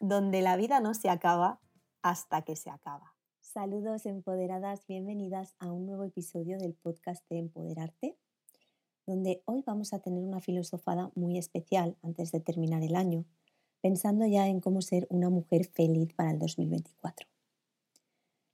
donde 0.00 0.42
la 0.42 0.56
vida 0.56 0.80
no 0.80 0.94
se 0.94 1.08
acaba 1.08 1.60
hasta 2.02 2.42
que 2.42 2.56
se 2.56 2.70
acaba. 2.70 3.14
Saludos 3.40 4.04
empoderadas, 4.06 4.86
bienvenidas 4.86 5.54
a 5.58 5.72
un 5.72 5.86
nuevo 5.86 6.04
episodio 6.04 6.58
del 6.58 6.74
podcast 6.74 7.24
de 7.30 7.38
Empoderarte, 7.38 8.18
donde 9.06 9.42
hoy 9.46 9.62
vamos 9.64 9.92
a 9.92 10.00
tener 10.00 10.22
una 10.22 10.40
filosofada 10.40 11.10
muy 11.14 11.38
especial 11.38 11.96
antes 12.02 12.32
de 12.32 12.40
terminar 12.40 12.82
el 12.82 12.94
año, 12.94 13.24
pensando 13.80 14.26
ya 14.26 14.48
en 14.48 14.60
cómo 14.60 14.82
ser 14.82 15.06
una 15.08 15.30
mujer 15.30 15.66
feliz 15.66 16.12
para 16.14 16.32
el 16.32 16.38
2024. 16.38 17.26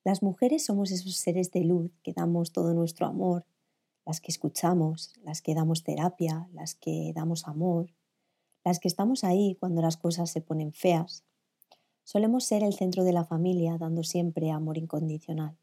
Las 0.05 0.23
mujeres 0.23 0.65
somos 0.65 0.91
esos 0.91 1.17
seres 1.17 1.51
de 1.51 1.65
luz 1.65 1.91
que 2.03 2.13
damos 2.13 2.53
todo 2.53 2.75
nuestro 2.75 3.07
amor, 3.07 3.47
las 4.05 4.21
que 4.21 4.31
escuchamos, 4.31 5.15
las 5.23 5.43
que 5.43 5.55
damos 5.55 5.83
terapia, 5.83 6.49
las 6.53 6.75
que 6.75 7.13
damos 7.15 7.49
amor, 7.49 7.93
las 8.65 8.79
que 8.79 8.89
estamos 8.89 9.25
ahí 9.25 9.57
cuando 9.59 9.83
las 9.83 9.97
cosas 9.97 10.31
se 10.31 10.41
ponen 10.41 10.73
feas, 10.73 11.25
Solemos 12.05 12.45
ser 12.45 12.63
el 12.63 12.75
centro 12.75 13.05
de 13.05 13.13
la 13.13 13.25
familia, 13.25 13.79
dando 13.79 14.03
siempre 14.03 14.51
amor 14.51 14.79
incondicional. 14.79 15.57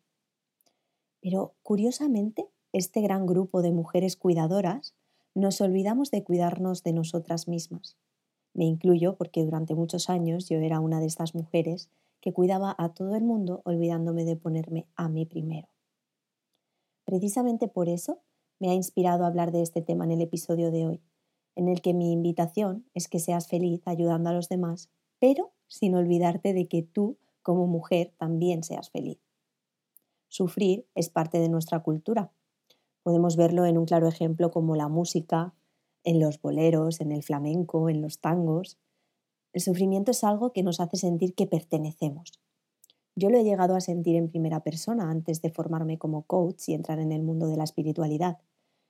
Pero 1.22 1.54
curiosamente, 1.64 2.50
este 2.72 3.02
gran 3.02 3.26
grupo 3.26 3.62
de 3.62 3.72
mujeres 3.72 4.16
cuidadoras 4.16 4.95
nos 5.36 5.62
olvidamos 5.62 6.12
de 6.12 6.23
cuidarnos 6.23 6.84
de 6.84 6.94
nosotras 6.94 7.48
mismas. 7.48 7.98
Me 8.54 8.66
incluyo 8.66 9.16
porque 9.16 9.44
durante 9.44 9.76
muchos 9.76 10.10
años 10.10 10.50
yo 10.50 10.58
era 10.58 10.80
una 10.80 11.00
de 11.00 11.06
estas 11.06 11.36
mujeres 11.36 11.90
que 12.22 12.34
cuidaba 12.34 12.76
a 12.78 12.94
todo 12.94 13.16
el 13.16 13.23
mundo 13.23 13.62
olvidándome 13.64 14.26
de 14.26 14.36
ponerme 14.36 14.88
a 14.95 15.08
mí 15.08 15.26
primero. 15.26 15.70
Precisamente 17.06 17.67
por 17.67 17.90
eso 17.90 18.20
me 18.60 18.70
ha 18.70 18.73
inspirado 18.73 19.23
a 19.23 19.28
hablar 19.28 19.52
de 19.52 19.62
este 19.62 19.82
tema 19.82 20.06
en 20.06 20.12
el 20.12 20.22
episodio 20.22 20.72
de 20.72 20.86
hoy, 20.86 21.02
en 21.56 21.70
el 21.70 21.82
que 21.82 21.94
mi 21.94 22.12
invitación 22.12 22.86
es 22.94 23.08
que 23.08 23.20
seas 23.20 23.48
feliz 23.48 23.82
ayudando 23.86 24.30
a 24.30 24.34
los 24.34 24.50
demás, 24.50 24.90
pero 25.20 25.54
sin 25.70 25.95
olvidarte 25.95 26.53
de 26.53 26.67
que 26.67 26.84
tú, 26.84 27.17
como 27.42 27.67
mujer, 27.67 28.14
también 28.17 28.64
seas 28.64 28.89
feliz. 28.89 29.20
Sufrir 30.28 30.86
es 30.94 31.09
parte 31.09 31.39
de 31.39 31.48
nuestra 31.48 31.81
cultura. 31.81 32.34
Podemos 33.03 33.38
verlo 33.38 33.66
en 33.66 33.78
un 33.78 33.86
claro 33.86 34.08
ejemplo 34.08 34.52
como 34.52 34.76
la 34.76 34.89
música, 34.89 35.56
en 36.03 36.20
los 36.20 36.42
boleros, 36.42 37.02
en 37.02 37.11
el 37.11 37.23
flamenco, 37.23 37.89
en 37.89 38.02
los 38.02 38.20
tangos. 38.20 38.78
El 39.54 39.61
sufrimiento 39.61 40.11
es 40.11 40.23
algo 40.23 40.52
que 40.52 40.64
nos 40.64 40.80
hace 40.80 40.98
sentir 40.98 41.33
que 41.33 41.48
pertenecemos. 41.48 42.39
Yo 43.15 43.30
lo 43.30 43.38
he 43.38 43.44
llegado 43.44 43.76
a 43.76 43.82
sentir 43.82 44.15
en 44.15 44.30
primera 44.30 44.61
persona 44.61 45.10
antes 45.10 45.42
de 45.42 45.49
formarme 45.49 45.98
como 45.98 46.23
coach 46.23 46.70
y 46.70 46.73
entrar 46.73 46.99
en 46.99 47.11
el 47.11 47.23
mundo 47.23 47.48
de 47.48 47.58
la 47.58 47.64
espiritualidad. 47.64 48.38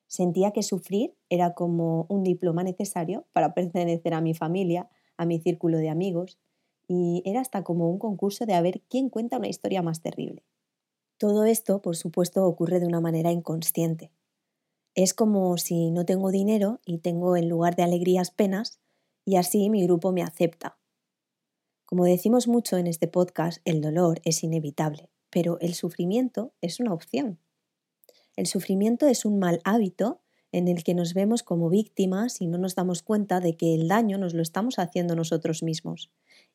Sentía 0.07 0.51
que 0.51 0.63
sufrir 0.63 1.15
era 1.29 1.53
como 1.53 2.05
un 2.09 2.23
diploma 2.23 2.63
necesario 2.63 3.25
para 3.31 3.53
pertenecer 3.55 4.13
a 4.13 4.21
mi 4.21 4.33
familia, 4.33 4.89
a 5.17 5.25
mi 5.25 5.39
círculo 5.39 5.77
de 5.77 5.89
amigos, 5.89 6.37
y 6.89 7.21
era 7.23 7.39
hasta 7.39 7.63
como 7.63 7.87
un 7.87 7.99
concurso 7.99 8.47
de 8.47 8.55
a 8.55 8.61
ver 8.61 8.81
quién 8.89 9.09
cuenta 9.09 9.37
una 9.37 9.47
historia 9.47 9.83
más 9.83 10.01
terrible. 10.01 10.43
Todo 11.19 11.45
esto, 11.45 11.83
por 11.83 11.95
supuesto, 11.95 12.43
ocurre 12.45 12.79
de 12.79 12.87
una 12.87 12.99
manera 12.99 13.31
inconsciente. 13.31 14.11
Es 14.95 15.13
como 15.13 15.55
si 15.57 15.91
no 15.91 16.03
tengo 16.03 16.31
dinero 16.31 16.81
y 16.83 16.97
tengo 16.97 17.37
en 17.37 17.47
lugar 17.47 17.75
de 17.75 17.83
alegrías 17.83 18.31
penas, 18.31 18.79
y 19.23 19.35
así 19.35 19.69
mi 19.69 19.83
grupo 19.83 20.11
me 20.11 20.23
acepta. 20.23 20.79
Como 21.85 22.05
decimos 22.05 22.47
mucho 22.47 22.75
en 22.77 22.87
este 22.87 23.07
podcast, 23.07 23.61
el 23.65 23.81
dolor 23.81 24.19
es 24.25 24.43
inevitable, 24.43 25.11
pero 25.29 25.59
el 25.59 25.75
sufrimiento 25.75 26.53
es 26.59 26.79
una 26.79 26.93
opción. 26.93 27.37
El 28.35 28.47
sufrimiento 28.47 29.05
es 29.05 29.25
un 29.25 29.37
mal 29.37 29.61
hábito 29.63 30.21
en 30.51 30.67
el 30.67 30.83
que 30.83 30.95
nos 30.95 31.13
vemos 31.13 31.43
como 31.43 31.69
víctimas 31.69 32.41
y 32.41 32.47
no 32.47 32.57
nos 32.57 32.73
damos 32.73 33.03
cuenta 33.03 33.39
de 33.41 33.55
que 33.55 33.75
el 33.75 33.87
daño 33.87 34.17
nos 34.17 34.33
lo 34.33 34.41
estamos 34.41 34.79
haciendo 34.79 35.15
nosotros 35.15 35.61
mismos 35.61 36.09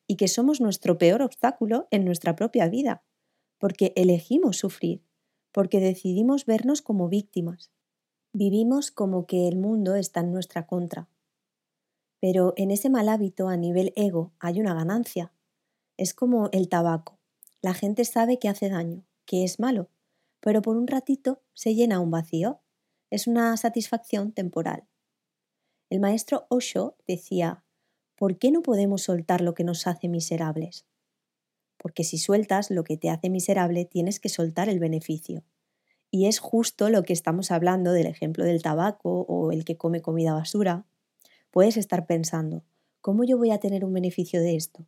y 0.07 0.17
que 0.17 0.27
somos 0.27 0.61
nuestro 0.61 0.97
peor 0.97 1.21
obstáculo 1.21 1.87
en 1.91 2.05
nuestra 2.05 2.35
propia 2.35 2.67
vida, 2.69 3.03
porque 3.57 3.93
elegimos 3.95 4.57
sufrir, 4.57 5.03
porque 5.51 5.79
decidimos 5.79 6.45
vernos 6.45 6.81
como 6.81 7.09
víctimas. 7.09 7.71
Vivimos 8.33 8.91
como 8.91 9.25
que 9.25 9.47
el 9.47 9.57
mundo 9.57 9.95
está 9.95 10.19
en 10.19 10.31
nuestra 10.31 10.67
contra. 10.67 11.09
Pero 12.19 12.53
en 12.57 12.71
ese 12.71 12.89
mal 12.89 13.09
hábito 13.09 13.47
a 13.47 13.57
nivel 13.57 13.93
ego 13.95 14.33
hay 14.39 14.59
una 14.59 14.73
ganancia. 14.73 15.33
Es 15.97 16.13
como 16.13 16.49
el 16.51 16.69
tabaco. 16.69 17.19
La 17.61 17.73
gente 17.73 18.05
sabe 18.05 18.39
que 18.39 18.49
hace 18.49 18.69
daño, 18.69 19.05
que 19.25 19.43
es 19.43 19.59
malo, 19.59 19.89
pero 20.39 20.61
por 20.61 20.77
un 20.77 20.87
ratito 20.87 21.41
se 21.53 21.73
llena 21.73 21.99
un 21.99 22.11
vacío. 22.11 22.61
Es 23.09 23.27
una 23.27 23.55
satisfacción 23.57 24.31
temporal. 24.31 24.87
El 25.89 25.99
maestro 25.99 26.47
Osho 26.49 26.97
decía, 27.07 27.64
¿por 28.15 28.37
qué 28.37 28.51
no 28.51 28.61
podemos 28.61 29.03
soltar 29.03 29.41
lo 29.41 29.53
que 29.53 29.63
nos 29.63 29.87
hace 29.87 30.07
miserables? 30.07 30.85
Porque 31.77 32.03
si 32.03 32.17
sueltas 32.17 32.71
lo 32.71 32.83
que 32.83 32.97
te 32.97 33.09
hace 33.09 33.29
miserable, 33.29 33.85
tienes 33.85 34.19
que 34.19 34.29
soltar 34.29 34.69
el 34.69 34.79
beneficio. 34.79 35.43
Y 36.09 36.27
es 36.27 36.39
justo 36.39 36.89
lo 36.89 37.03
que 37.03 37.13
estamos 37.13 37.51
hablando 37.51 37.91
del 37.91 38.07
ejemplo 38.07 38.45
del 38.45 38.61
tabaco 38.61 39.25
o 39.27 39.51
el 39.51 39.65
que 39.65 39.77
come 39.77 40.01
comida 40.01 40.33
basura. 40.33 40.85
Puedes 41.51 41.77
estar 41.77 42.07
pensando, 42.07 42.63
¿cómo 43.01 43.23
yo 43.23 43.37
voy 43.37 43.51
a 43.51 43.59
tener 43.59 43.83
un 43.83 43.93
beneficio 43.93 44.41
de 44.41 44.55
esto? 44.55 44.85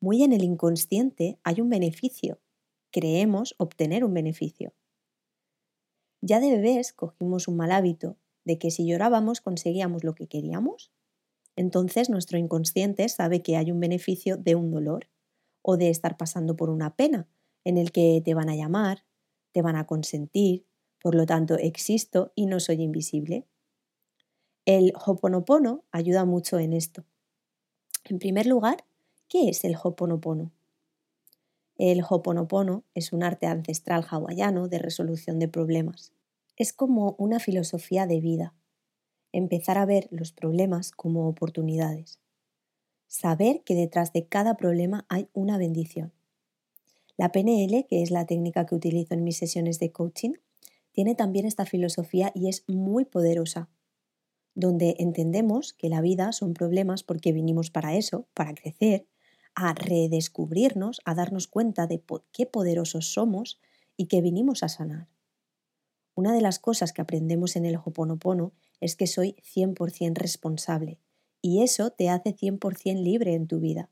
Muy 0.00 0.22
en 0.22 0.32
el 0.32 0.42
inconsciente 0.42 1.38
hay 1.44 1.60
un 1.60 1.70
beneficio. 1.70 2.40
Creemos 2.90 3.54
obtener 3.58 4.04
un 4.04 4.14
beneficio. 4.14 4.74
Ya 6.20 6.40
de 6.40 6.50
bebés 6.50 6.92
cogimos 6.92 7.46
un 7.46 7.56
mal 7.56 7.70
hábito 7.70 8.16
de 8.44 8.58
que 8.58 8.70
si 8.70 8.86
llorábamos 8.86 9.40
conseguíamos 9.40 10.02
lo 10.02 10.14
que 10.14 10.26
queríamos 10.26 10.90
entonces 11.56 12.10
nuestro 12.10 12.38
inconsciente 12.38 13.08
sabe 13.08 13.42
que 13.42 13.56
hay 13.56 13.72
un 13.72 13.80
beneficio 13.80 14.36
de 14.36 14.54
un 14.54 14.70
dolor 14.70 15.08
o 15.62 15.76
de 15.76 15.88
estar 15.88 16.16
pasando 16.16 16.54
por 16.54 16.70
una 16.70 16.94
pena 16.94 17.28
en 17.64 17.78
el 17.78 17.90
que 17.90 18.22
te 18.24 18.34
van 18.34 18.48
a 18.48 18.54
llamar, 18.54 19.04
te 19.52 19.62
van 19.62 19.74
a 19.74 19.86
consentir, 19.86 20.66
por 21.00 21.14
lo 21.14 21.26
tanto 21.26 21.56
existo 21.56 22.32
y 22.34 22.46
no 22.46 22.60
soy 22.60 22.82
invisible. 22.82 23.46
El 24.66 24.92
Hoponopono 25.04 25.84
ayuda 25.90 26.24
mucho 26.24 26.58
en 26.58 26.72
esto. 26.72 27.04
En 28.04 28.18
primer 28.18 28.46
lugar, 28.46 28.84
¿qué 29.28 29.48
es 29.48 29.64
el 29.64 29.76
Hoponopono? 29.82 30.52
El 31.78 32.02
Hoponopono 32.08 32.84
es 32.94 33.12
un 33.12 33.22
arte 33.22 33.46
ancestral 33.46 34.04
hawaiano 34.08 34.68
de 34.68 34.78
resolución 34.78 35.38
de 35.38 35.48
problemas. 35.48 36.12
Es 36.56 36.72
como 36.72 37.16
una 37.18 37.38
filosofía 37.38 38.06
de 38.06 38.20
vida 38.20 38.54
empezar 39.38 39.76
a 39.76 39.84
ver 39.84 40.08
los 40.10 40.32
problemas 40.32 40.92
como 40.92 41.28
oportunidades. 41.28 42.20
Saber 43.06 43.62
que 43.64 43.74
detrás 43.74 44.14
de 44.14 44.26
cada 44.26 44.56
problema 44.56 45.04
hay 45.10 45.28
una 45.34 45.58
bendición. 45.58 46.12
La 47.18 47.32
PNL, 47.32 47.86
que 47.86 48.02
es 48.02 48.10
la 48.10 48.24
técnica 48.24 48.64
que 48.64 48.74
utilizo 48.74 49.12
en 49.12 49.24
mis 49.24 49.36
sesiones 49.36 49.78
de 49.78 49.92
coaching, 49.92 50.32
tiene 50.92 51.14
también 51.14 51.44
esta 51.44 51.66
filosofía 51.66 52.32
y 52.34 52.48
es 52.48 52.64
muy 52.66 53.04
poderosa, 53.04 53.68
donde 54.54 54.96
entendemos 54.98 55.74
que 55.74 55.90
la 55.90 56.00
vida 56.00 56.32
son 56.32 56.54
problemas 56.54 57.02
porque 57.02 57.32
vinimos 57.32 57.70
para 57.70 57.94
eso, 57.94 58.26
para 58.32 58.54
crecer, 58.54 59.06
a 59.54 59.74
redescubrirnos, 59.74 61.02
a 61.04 61.14
darnos 61.14 61.46
cuenta 61.46 61.86
de 61.86 62.02
qué 62.32 62.46
poderosos 62.46 63.12
somos 63.12 63.60
y 63.98 64.06
que 64.06 64.22
vinimos 64.22 64.62
a 64.62 64.70
sanar. 64.70 65.08
Una 66.14 66.32
de 66.32 66.40
las 66.40 66.58
cosas 66.58 66.94
que 66.94 67.02
aprendemos 67.02 67.56
en 67.56 67.66
el 67.66 67.76
Hoponopono 67.76 68.54
es 68.80 68.96
que 68.96 69.06
soy 69.06 69.36
100% 69.42 70.16
responsable 70.16 71.00
y 71.40 71.62
eso 71.62 71.90
te 71.90 72.08
hace 72.08 72.34
100% 72.34 73.02
libre 73.02 73.34
en 73.34 73.46
tu 73.46 73.60
vida. 73.60 73.90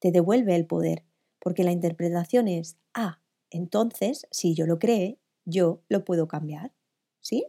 Te 0.00 0.12
devuelve 0.12 0.56
el 0.56 0.66
poder, 0.66 1.04
porque 1.38 1.64
la 1.64 1.72
interpretación 1.72 2.48
es, 2.48 2.78
ah, 2.94 3.20
entonces, 3.50 4.26
si 4.30 4.54
yo 4.54 4.66
lo 4.66 4.78
cree, 4.78 5.18
yo 5.44 5.82
lo 5.88 6.04
puedo 6.04 6.28
cambiar. 6.28 6.72
¿sí? 7.20 7.46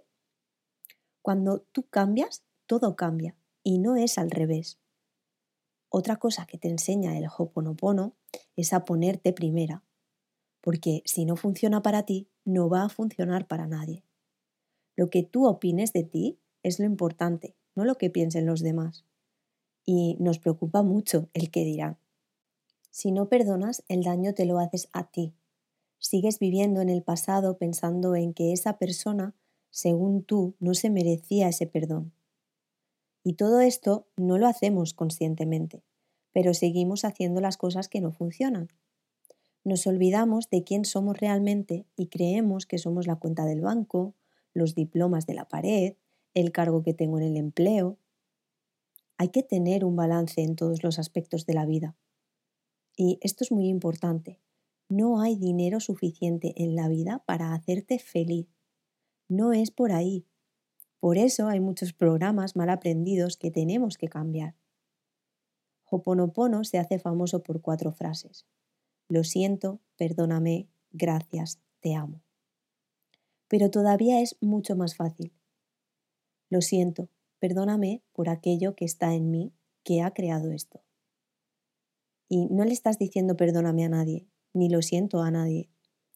Cuando 1.21 1.61
tú 1.71 1.87
cambias, 1.89 2.43
todo 2.65 2.95
cambia 2.95 3.35
y 3.63 3.79
no 3.79 3.95
es 3.95 4.17
al 4.17 4.31
revés. 4.31 4.79
Otra 5.89 6.17
cosa 6.17 6.45
que 6.45 6.57
te 6.57 6.69
enseña 6.69 7.17
el 7.17 7.25
Hoponopono 7.25 8.15
es 8.55 8.73
a 8.73 8.85
ponerte 8.85 9.33
primera, 9.33 9.83
porque 10.61 11.01
si 11.05 11.25
no 11.25 11.35
funciona 11.35 11.81
para 11.81 12.03
ti, 12.03 12.29
no 12.45 12.69
va 12.69 12.83
a 12.83 12.89
funcionar 12.89 13.47
para 13.47 13.67
nadie. 13.67 14.03
Lo 14.95 15.09
que 15.09 15.23
tú 15.23 15.47
opines 15.47 15.93
de 15.93 16.03
ti 16.03 16.39
es 16.63 16.79
lo 16.79 16.85
importante, 16.85 17.55
no 17.75 17.85
lo 17.85 17.95
que 17.95 18.09
piensen 18.09 18.45
los 18.45 18.61
demás. 18.61 19.05
Y 19.85 20.17
nos 20.19 20.39
preocupa 20.39 20.83
mucho 20.83 21.29
el 21.33 21.51
que 21.51 21.63
dirán. 21.63 21.97
Si 22.91 23.11
no 23.11 23.29
perdonas, 23.29 23.83
el 23.87 24.03
daño 24.03 24.33
te 24.33 24.45
lo 24.45 24.59
haces 24.59 24.89
a 24.93 25.09
ti. 25.09 25.33
Sigues 25.99 26.39
viviendo 26.39 26.81
en 26.81 26.89
el 26.89 27.03
pasado 27.03 27.57
pensando 27.57 28.15
en 28.15 28.33
que 28.33 28.53
esa 28.53 28.77
persona, 28.77 29.35
según 29.69 30.23
tú, 30.23 30.55
no 30.59 30.73
se 30.73 30.89
merecía 30.89 31.49
ese 31.49 31.67
perdón. 31.67 32.13
Y 33.23 33.33
todo 33.33 33.59
esto 33.59 34.07
no 34.15 34.37
lo 34.37 34.47
hacemos 34.47 34.93
conscientemente, 34.93 35.83
pero 36.31 36.53
seguimos 36.53 37.05
haciendo 37.05 37.41
las 37.41 37.57
cosas 37.57 37.89
que 37.89 38.01
no 38.01 38.11
funcionan. 38.11 38.69
Nos 39.63 39.85
olvidamos 39.87 40.49
de 40.49 40.63
quién 40.63 40.85
somos 40.85 41.19
realmente 41.19 41.85
y 41.95 42.07
creemos 42.07 42.65
que 42.65 42.77
somos 42.77 43.07
la 43.07 43.17
cuenta 43.17 43.45
del 43.45 43.61
banco, 43.61 44.15
los 44.53 44.73
diplomas 44.73 45.27
de 45.27 45.33
la 45.33 45.45
pared, 45.45 45.95
el 46.33 46.51
cargo 46.51 46.83
que 46.83 46.93
tengo 46.93 47.17
en 47.17 47.25
el 47.25 47.37
empleo. 47.37 47.97
Hay 49.17 49.29
que 49.29 49.43
tener 49.43 49.83
un 49.83 49.95
balance 49.95 50.41
en 50.41 50.55
todos 50.55 50.83
los 50.83 50.99
aspectos 50.99 51.45
de 51.45 51.53
la 51.53 51.65
vida. 51.65 51.95
Y 52.95 53.17
esto 53.21 53.43
es 53.43 53.51
muy 53.51 53.67
importante. 53.67 54.39
No 54.89 55.21
hay 55.21 55.35
dinero 55.35 55.79
suficiente 55.79 56.53
en 56.57 56.75
la 56.75 56.87
vida 56.87 57.23
para 57.25 57.53
hacerte 57.53 57.99
feliz. 57.99 58.47
No 59.27 59.53
es 59.53 59.71
por 59.71 59.91
ahí. 59.91 60.25
Por 60.99 61.17
eso 61.17 61.47
hay 61.47 61.59
muchos 61.59 61.93
programas 61.93 62.55
mal 62.55 62.69
aprendidos 62.69 63.37
que 63.37 63.51
tenemos 63.51 63.97
que 63.97 64.09
cambiar. 64.09 64.55
Hoponopono 65.85 66.63
se 66.63 66.77
hace 66.77 66.99
famoso 66.99 67.41
por 67.41 67.61
cuatro 67.61 67.91
frases. 67.91 68.45
Lo 69.07 69.23
siento, 69.23 69.79
perdóname, 69.97 70.67
gracias, 70.91 71.59
te 71.79 71.95
amo. 71.95 72.21
Pero 73.47 73.71
todavía 73.71 74.21
es 74.21 74.35
mucho 74.41 74.75
más 74.75 74.95
fácil. 74.95 75.33
Lo 76.51 76.61
siento, 76.61 77.09
perdóname 77.37 78.01
por 78.11 78.27
aquello 78.27 78.75
que 78.75 78.83
está 78.83 79.13
en 79.13 79.29
mí 79.29 79.53
que 79.83 80.01
ha 80.01 80.11
creado 80.11 80.51
esto. 80.51 80.81
Y 82.27 82.47
no 82.47 82.63
le 82.65 82.73
estás 82.73 82.97
diciendo 82.97 83.37
perdóname 83.37 83.85
a 83.85 83.89
nadie, 83.89 84.27
ni 84.53 84.67
lo 84.67 84.81
siento 84.81 85.21
a 85.21 85.29
nadie. 85.29 85.69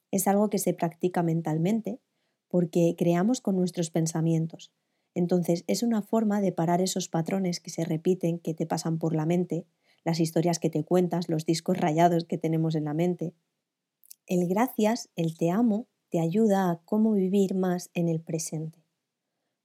Es 0.10 0.28
algo 0.28 0.50
que 0.50 0.58
se 0.58 0.74
practica 0.74 1.22
mentalmente 1.22 2.00
porque 2.48 2.96
creamos 2.98 3.42
con 3.42 3.56
nuestros 3.56 3.92
pensamientos. 3.92 4.74
Entonces 5.14 5.64
es 5.68 5.84
una 5.84 6.02
forma 6.02 6.42
de 6.42 6.52
parar 6.52 6.82
esos 6.82 7.10
patrones 7.10 7.60
que 7.60 7.70
se 7.70 7.86
repiten, 7.86 8.40
que 8.40 8.56
te 8.56 8.66
pasan 8.66 8.98
por 8.98 9.16
la 9.16 9.28
mente, 9.28 9.68
las 10.04 10.20
historias 10.20 10.58
que 10.58 10.72
te 10.72 10.84
cuentas, 10.84 11.30
los 11.30 11.46
discos 11.46 11.78
rayados 11.78 12.26
que 12.26 12.40
tenemos 12.40 12.74
en 12.74 12.86
la 12.86 12.96
mente. 12.96 13.36
El 14.26 14.48
gracias, 14.48 15.10
el 15.16 15.38
te 15.38 15.52
amo, 15.52 15.88
te 16.10 16.20
ayuda 16.20 16.72
a 16.72 16.82
cómo 16.86 17.14
vivir 17.14 17.54
más 17.54 17.92
en 17.94 18.10
el 18.10 18.20
presente 18.20 18.83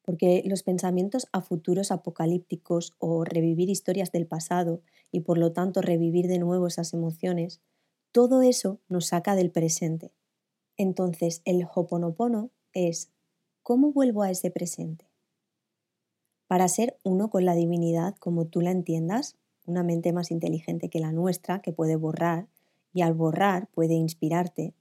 porque 0.09 0.43
los 0.47 0.63
pensamientos 0.63 1.29
a 1.33 1.43
futuros 1.43 1.91
apocalípticos 1.91 2.95
o 2.99 3.25
revivir 3.25 3.69
historias 3.69 4.11
del 4.11 4.27
pasado 4.27 4.81
y 5.13 5.21
por 5.21 5.37
lo 5.37 5.53
tanto 5.53 5.83
revivir 5.83 6.29
de 6.29 6.39
nuevo 6.39 6.67
esas 6.67 6.95
emociones, 6.95 7.61
todo 8.11 8.41
eso 8.41 8.81
nos 8.89 9.09
saca 9.09 9.37
del 9.37 9.51
presente. 9.51 10.15
Entonces 10.79 11.43
el 11.45 11.69
hoponopono 11.75 12.51
es 12.73 13.11
¿cómo 13.63 13.93
vuelvo 13.93 14.23
a 14.23 14.31
ese 14.31 14.51
presente? 14.51 15.11
Para 16.47 16.69
ser 16.69 16.97
uno 17.05 17.29
con 17.29 17.45
la 17.45 17.55
divinidad 17.55 18.17
como 18.17 18.47
tú 18.47 18.63
la 18.63 18.71
entiendas, 18.71 19.37
una 19.67 19.83
mente 19.83 20.15
más 20.15 20.31
inteligente 20.31 20.89
que 20.89 21.01
la 21.01 21.13
nuestra 21.13 21.61
que 21.61 21.75
puede 21.75 21.97
borrar 21.97 22.49
y 22.95 23.03
al 23.03 23.13
borrar 23.13 23.69
puede 23.73 23.93
inspirarte. 23.93 24.73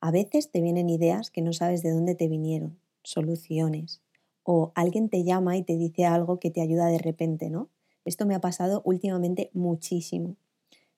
A 0.00 0.10
veces 0.10 0.50
te 0.50 0.60
vienen 0.60 0.90
ideas 0.90 1.30
que 1.30 1.42
no 1.42 1.52
sabes 1.52 1.84
de 1.84 1.92
dónde 1.92 2.16
te 2.16 2.26
vinieron, 2.26 2.80
soluciones, 3.04 4.02
o 4.44 4.72
alguien 4.74 5.08
te 5.08 5.24
llama 5.24 5.56
y 5.56 5.62
te 5.62 5.76
dice 5.76 6.04
algo 6.04 6.38
que 6.38 6.50
te 6.50 6.60
ayuda 6.60 6.86
de 6.86 6.98
repente, 6.98 7.50
¿no? 7.50 7.68
Esto 8.04 8.26
me 8.26 8.34
ha 8.34 8.40
pasado 8.40 8.82
últimamente 8.84 9.50
muchísimo. 9.52 10.36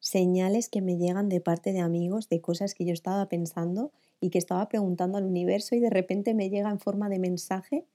Señales 0.01 0.69
que 0.69 0.83
me 0.83 0.97
llegan 0.97 1.29
de 1.29 1.41
parte 1.41 1.73
de 1.73 1.81
amigos 1.81 2.29
de 2.29 2.41
cosas 2.41 2.75
que 2.75 2.85
yo 2.85 2.93
estaba 2.93 3.29
pensando 3.29 3.93
y 4.21 4.31
que 4.31 4.39
estaba 4.39 4.69
preguntando 4.69 5.19
al 5.19 5.25
universo 5.25 5.75
y 5.75 5.81
de 5.81 5.91
repente 5.91 6.35
me 6.35 6.51
llega 6.51 6.71
en 6.71 6.79
forma 6.79 7.09
de 7.09 7.19
mensaje 7.19 7.87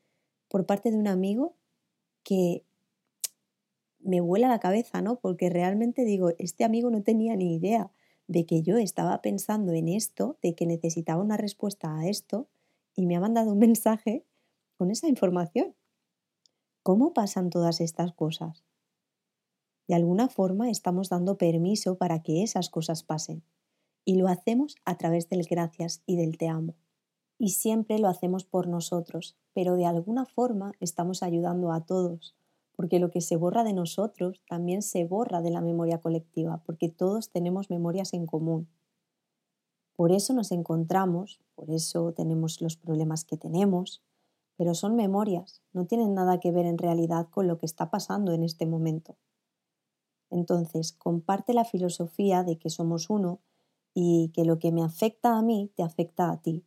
por 0.48 0.66
parte 0.66 0.92
de 0.92 0.98
un 0.98 1.07
amigo 1.07 1.54
que 2.24 2.63
me 4.00 4.22
vuela 4.22 4.48
la 4.48 4.60
cabeza, 4.60 5.02
¿no? 5.02 5.19
Porque 5.19 5.50
realmente 5.50 6.04
digo, 6.04 6.31
este 6.38 6.63
amigo 6.63 6.90
no 6.90 7.04
tenía 7.04 7.36
ni 7.36 7.56
idea 7.56 7.92
de 8.28 8.45
que 8.45 8.62
yo 8.62 8.78
estaba 8.78 9.22
pensando 9.22 9.74
en 9.74 9.88
esto, 9.88 10.38
de 10.42 10.54
que 10.54 10.66
necesitaba 10.66 11.22
una 11.22 11.38
respuesta 11.38 11.98
a 11.98 12.07
esto, 12.07 12.48
y 12.95 13.06
me 13.06 13.16
ha 13.16 13.19
mandado 13.19 13.52
un 13.52 13.60
mensaje 13.68 14.24
con 14.80 14.92
esa 14.92 15.10
información. 15.10 15.76
¿Cómo 16.84 17.14
pasan 17.14 17.50
todas 17.50 17.81
estas 17.81 18.14
cosas? 18.14 18.64
De 19.90 19.96
alguna 19.96 20.30
forma 20.30 20.70
estamos 20.70 21.10
dando 21.10 21.38
permiso 21.38 21.98
para 21.98 22.24
que 22.24 22.44
esas 22.44 22.70
cosas 22.70 23.04
pasen 23.04 23.44
y 24.06 24.16
lo 24.16 24.30
hacemos 24.30 24.78
a 24.86 24.98
través 24.98 25.28
del 25.28 25.44
gracias 25.44 26.02
y 26.06 26.16
del 26.16 26.38
te 26.38 26.48
amo. 26.48 26.76
Y 27.38 27.50
siempre 27.50 28.00
lo 28.00 28.08
hacemos 28.08 28.46
por 28.46 28.70
nosotros, 28.70 29.36
pero 29.54 29.76
de 29.76 29.86
alguna 29.86 30.26
forma 30.26 30.72
estamos 30.80 31.24
ayudando 31.24 31.74
a 31.74 31.86
todos, 31.86 32.38
porque 32.78 33.00
lo 33.00 33.12
que 33.12 33.20
se 33.20 33.36
borra 33.36 33.66
de 33.66 33.74
nosotros 33.74 34.42
también 34.48 34.81
se 34.81 35.04
borra 35.04 35.42
de 35.42 35.52
la 35.52 35.60
memoria 35.60 36.00
colectiva, 36.00 36.64
porque 36.66 36.88
todos 36.88 37.31
tenemos 37.31 37.70
memorias 37.70 38.14
en 38.14 38.26
común. 38.26 38.70
Por 39.98 40.14
eso 40.14 40.34
nos 40.34 40.54
encontramos, 40.54 41.42
por 41.56 41.70
eso 41.70 42.14
tenemos 42.14 42.62
los 42.62 42.78
problemas 42.78 43.26
que 43.26 43.36
tenemos, 43.36 44.02
pero 44.59 44.75
son 44.75 44.97
memorias, 44.97 45.61
no 45.71 45.85
tienen 45.85 46.13
nada 46.13 46.41
que 46.41 46.51
ver 46.51 46.65
en 46.65 46.77
realidad 46.77 47.29
con 47.29 47.47
lo 47.47 47.57
que 47.57 47.65
está 47.65 47.89
pasando 47.89 48.33
en 48.33 48.44
este 48.44 48.65
momento. 48.65 49.15
Entonces, 50.29 50.91
comparte 50.91 51.53
la 51.53 51.63
filosofía 51.63 52.44
de 52.44 52.57
que 52.57 52.69
somos 52.69 53.09
uno 53.09 53.39
y 53.94 54.33
que 54.33 54.44
lo 54.44 54.59
que 54.59 54.73
me 54.73 54.83
afecta 54.83 55.38
a 55.38 55.41
mí 55.41 55.71
te 55.77 55.81
afecta 55.81 56.29
a 56.29 56.41
ti. 56.41 56.65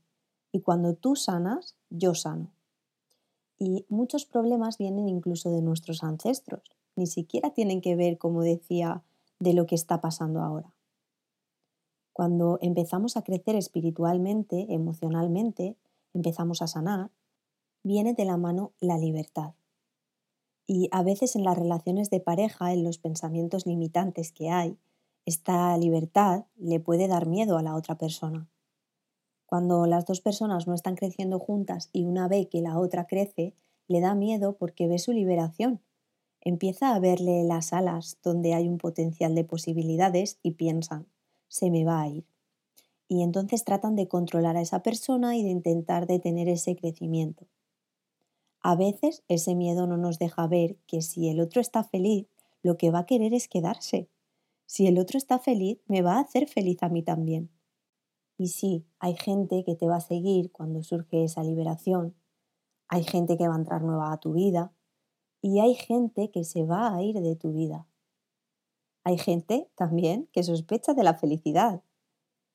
Y 0.52 0.62
cuando 0.62 0.94
tú 0.94 1.16
sanas, 1.16 1.76
yo 1.90 2.14
sano. 2.14 2.50
Y 3.58 3.84
muchos 3.90 4.25
problemas 4.25 4.78
vienen 4.78 5.06
incluso 5.06 5.50
de 5.50 5.61
nuestros 5.61 6.02
ancestros. 6.02 6.62
Ni 6.96 7.06
siquiera 7.06 7.50
tienen 7.50 7.82
que 7.82 7.94
ver, 7.94 8.16
como 8.16 8.40
decía, 8.40 9.02
de 9.38 9.52
lo 9.52 9.66
que 9.66 9.75
está 9.75 10.00
pasando 10.00 10.40
ahora. 10.40 10.72
Cuando 12.14 12.58
empezamos 12.62 13.18
a 13.18 13.22
crecer 13.22 13.54
espiritualmente, 13.54 14.72
emocionalmente, 14.72 15.76
empezamos 16.14 16.62
a 16.62 16.68
sanar, 16.68 17.11
viene 17.82 18.14
de 18.14 18.24
la 18.24 18.36
mano 18.36 18.72
la 18.80 18.98
libertad. 18.98 19.54
Y 20.66 20.88
a 20.92 21.02
veces 21.02 21.36
en 21.36 21.44
las 21.44 21.58
relaciones 21.58 22.10
de 22.10 22.20
pareja, 22.20 22.72
en 22.72 22.84
los 22.84 22.98
pensamientos 22.98 23.66
limitantes 23.66 24.32
que 24.32 24.50
hay, 24.50 24.78
esta 25.26 25.76
libertad 25.76 26.46
le 26.56 26.80
puede 26.80 27.08
dar 27.08 27.26
miedo 27.26 27.58
a 27.58 27.62
la 27.62 27.74
otra 27.74 27.96
persona. 27.96 28.48
Cuando 29.46 29.86
las 29.86 30.06
dos 30.06 30.20
personas 30.20 30.66
no 30.66 30.74
están 30.74 30.96
creciendo 30.96 31.38
juntas 31.38 31.90
y 31.92 32.04
una 32.04 32.26
ve 32.26 32.48
que 32.48 32.62
la 32.62 32.78
otra 32.78 33.06
crece, 33.06 33.54
le 33.86 34.00
da 34.00 34.14
miedo 34.14 34.56
porque 34.56 34.88
ve 34.88 34.98
su 34.98 35.12
liberación. 35.12 35.80
Empieza 36.40 36.94
a 36.94 36.98
verle 36.98 37.44
las 37.44 37.72
alas 37.72 38.18
donde 38.22 38.54
hay 38.54 38.66
un 38.66 38.78
potencial 38.78 39.34
de 39.34 39.44
posibilidades 39.44 40.38
y 40.42 40.52
piensan, 40.52 41.06
se 41.48 41.70
me 41.70 41.84
va 41.84 42.00
a 42.00 42.08
ir. 42.08 42.24
Y 43.08 43.22
entonces 43.22 43.64
tratan 43.64 43.94
de 43.94 44.08
controlar 44.08 44.56
a 44.56 44.62
esa 44.62 44.82
persona 44.82 45.36
y 45.36 45.42
de 45.42 45.50
intentar 45.50 46.06
detener 46.06 46.48
ese 46.48 46.74
crecimiento. 46.74 47.46
A 48.62 48.76
veces 48.76 49.25
ese 49.28 49.54
miedo 49.54 49.87
no 49.87 49.97
nos 49.97 50.19
deja 50.19 50.47
ver 50.47 50.76
que 50.87 51.02
si 51.02 51.28
el 51.28 51.40
otro 51.40 51.61
está 51.61 51.83
feliz, 51.83 52.26
lo 52.62 52.76
que 52.76 52.90
va 52.90 53.00
a 53.00 53.07
querer 53.07 53.35
es 53.35 53.49
quedarse. 53.49 54.09
Si 54.66 54.87
el 54.87 54.99
otro 54.99 55.19
está 55.19 55.38
feliz, 55.38 55.78
me 55.87 56.02
va 56.02 56.16
a 56.16 56.21
hacer 56.21 56.49
feliz 56.49 56.83
a 56.83 56.88
mí 56.88 57.02
también. 57.02 57.50
Y 58.38 58.49
sí, 58.49 58.87
hay 58.99 59.14
gente 59.16 59.64
que 59.64 59.75
te 59.75 59.87
va 59.87 59.97
a 59.97 60.00
seguir 60.00 60.52
cuando 60.52 60.83
surge 60.83 61.25
esa 61.25 61.42
liberación, 61.42 62.14
hay 62.88 63.04
gente 63.04 63.38
que 63.38 63.49
va 63.49 63.54
a 63.54 63.59
entrar 63.59 63.83
nueva 63.83 64.12
a 64.12 64.21
tu 64.21 64.35
vida 64.35 64.73
y 65.40 65.61
hay 65.61 65.75
gente 65.75 66.31
que 66.31 66.45
se 66.45 66.64
va 66.64 66.95
a 66.95 67.02
ir 67.02 67.21
de 67.21 67.37
tu 67.37 67.52
vida. 67.52 67.87
Hay 69.02 69.19
gente 69.19 69.69
también 69.75 70.28
que 70.33 70.42
sospecha 70.42 70.95
de 70.95 71.02
la 71.02 71.14
felicidad. 71.14 71.83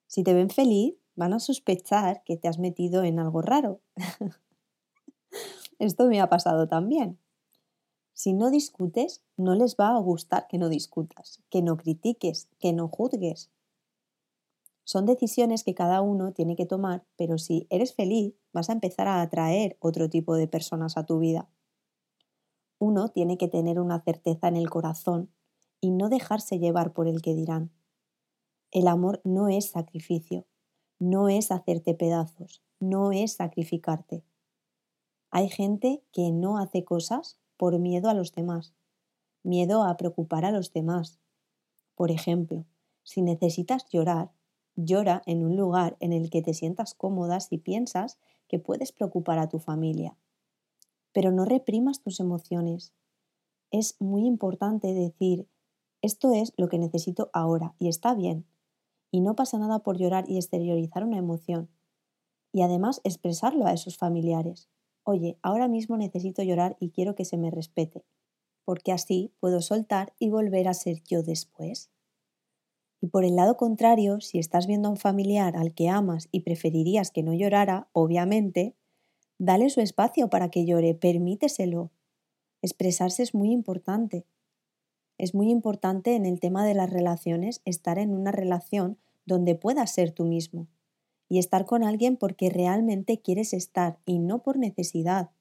Si 0.05 0.23
te 0.23 0.33
ven 0.33 0.49
feliz, 0.49 0.95
van 1.15 1.33
a 1.33 1.39
sospechar 1.39 2.23
que 2.23 2.37
te 2.37 2.47
has 2.47 2.59
metido 2.59 3.03
en 3.03 3.19
algo 3.19 3.41
raro. 3.41 3.81
Esto 5.79 6.07
me 6.07 6.21
ha 6.21 6.29
pasado 6.29 6.67
también. 6.67 7.19
Si 8.13 8.33
no 8.33 8.49
discutes, 8.49 9.21
no 9.37 9.53
les 9.53 9.75
va 9.75 9.89
a 9.89 9.99
gustar 9.99 10.47
que 10.47 10.57
no 10.57 10.69
discutas, 10.69 11.43
que 11.49 11.61
no 11.61 11.77
critiques, 11.77 12.49
que 12.59 12.73
no 12.73 12.87
juzgues. 12.87 13.51
Son 14.83 15.05
decisiones 15.05 15.63
que 15.63 15.75
cada 15.75 16.01
uno 16.01 16.31
tiene 16.31 16.55
que 16.55 16.65
tomar, 16.65 17.05
pero 17.15 17.37
si 17.37 17.67
eres 17.69 17.93
feliz, 17.93 18.33
vas 18.53 18.69
a 18.69 18.73
empezar 18.73 19.07
a 19.07 19.21
atraer 19.21 19.77
otro 19.79 20.09
tipo 20.09 20.35
de 20.35 20.47
personas 20.47 20.97
a 20.97 21.05
tu 21.05 21.19
vida. 21.19 21.47
Uno 22.79 23.09
tiene 23.09 23.37
que 23.37 23.47
tener 23.47 23.79
una 23.79 24.01
certeza 24.01 24.47
en 24.47 24.55
el 24.55 24.69
corazón 24.69 25.29
y 25.81 25.91
no 25.91 26.09
dejarse 26.09 26.57
llevar 26.57 26.93
por 26.93 27.07
el 27.07 27.21
que 27.21 27.35
dirán. 27.35 27.71
El 28.71 28.87
amor 28.87 29.21
no 29.23 29.47
es 29.47 29.69
sacrificio, 29.69 30.47
no 30.99 31.29
es 31.29 31.51
hacerte 31.51 31.93
pedazos, 31.93 32.63
no 32.79 33.11
es 33.11 33.33
sacrificarte. 33.33 34.23
Hay 35.29 35.49
gente 35.49 36.03
que 36.11 36.31
no 36.31 36.57
hace 36.57 36.83
cosas 36.83 37.37
por 37.57 37.79
miedo 37.79 38.09
a 38.09 38.13
los 38.13 38.31
demás, 38.31 38.73
miedo 39.43 39.83
a 39.83 39.97
preocupar 39.97 40.45
a 40.45 40.51
los 40.51 40.71
demás. 40.71 41.19
Por 41.95 42.11
ejemplo, 42.11 42.65
si 43.03 43.21
necesitas 43.21 43.87
llorar, 43.89 44.31
llora 44.75 45.23
en 45.25 45.43
un 45.43 45.57
lugar 45.57 45.97
en 45.99 46.13
el 46.13 46.29
que 46.29 46.41
te 46.41 46.53
sientas 46.53 46.93
cómoda 46.93 47.39
si 47.39 47.57
piensas 47.57 48.19
que 48.47 48.59
puedes 48.59 48.91
preocupar 48.91 49.39
a 49.39 49.49
tu 49.49 49.59
familia. 49.59 50.15
Pero 51.11 51.31
no 51.31 51.45
reprimas 51.45 52.01
tus 52.01 52.19
emociones. 52.19 52.93
Es 53.71 53.99
muy 53.99 54.25
importante 54.25 54.93
decir, 54.93 55.47
esto 56.01 56.33
es 56.33 56.53
lo 56.57 56.69
que 56.69 56.77
necesito 56.77 57.29
ahora 57.33 57.73
y 57.79 57.89
está 57.89 58.13
bien. 58.13 58.45
Y 59.11 59.21
no 59.21 59.35
pasa 59.35 59.57
nada 59.57 59.79
por 59.79 59.97
llorar 59.97 60.25
y 60.29 60.37
exteriorizar 60.37 61.03
una 61.03 61.17
emoción. 61.17 61.69
Y 62.53 62.61
además 62.61 63.01
expresarlo 63.03 63.65
a 63.65 63.73
esos 63.73 63.97
familiares. 63.97 64.69
Oye, 65.09 65.37
ahora 65.41 65.69
mismo 65.69 65.95
necesito 65.95 66.43
llorar 66.43 66.75
y 66.81 66.89
quiero 66.89 67.15
que 67.15 67.23
se 67.23 67.37
me 67.37 67.49
respete, 67.49 68.03
porque 68.65 68.91
así 68.91 69.31
puedo 69.39 69.61
soltar 69.61 70.11
y 70.19 70.29
volver 70.29 70.67
a 70.67 70.73
ser 70.73 71.01
yo 71.03 71.23
después. 71.23 71.89
Y 72.99 73.07
por 73.07 73.23
el 73.23 73.37
lado 73.37 73.55
contrario, 73.55 74.19
si 74.19 74.37
estás 74.37 74.67
viendo 74.67 74.89
a 74.89 74.91
un 74.91 74.97
familiar 74.97 75.55
al 75.55 75.73
que 75.73 75.87
amas 75.87 76.27
y 76.33 76.41
preferirías 76.41 77.09
que 77.09 77.23
no 77.23 77.33
llorara, 77.33 77.87
obviamente, 77.93 78.75
dale 79.39 79.69
su 79.69 79.79
espacio 79.79 80.29
para 80.29 80.49
que 80.49 80.65
llore, 80.65 80.93
permíteselo. 80.93 81.89
Expresarse 82.61 83.23
es 83.23 83.33
muy 83.33 83.53
importante. 83.53 84.25
Es 85.17 85.33
muy 85.33 85.49
importante 85.51 86.15
en 86.15 86.25
el 86.25 86.41
tema 86.41 86.65
de 86.65 86.73
las 86.73 86.89
relaciones 86.89 87.61
estar 87.63 87.97
en 87.97 88.13
una 88.13 88.33
relación 88.33 88.97
donde 89.25 89.55
puedas 89.55 89.93
ser 89.93 90.11
tú 90.11 90.25
mismo 90.25 90.67
y 91.29 91.39
estar 91.39 91.65
con 91.65 91.83
alguien 91.83 92.17
porque 92.17 92.49
realmente 92.49 93.19
quieres 93.21 93.53
estar 93.53 93.99
y 94.05 94.19
no 94.19 94.41
por 94.41 94.57
necesidad, 94.57 95.31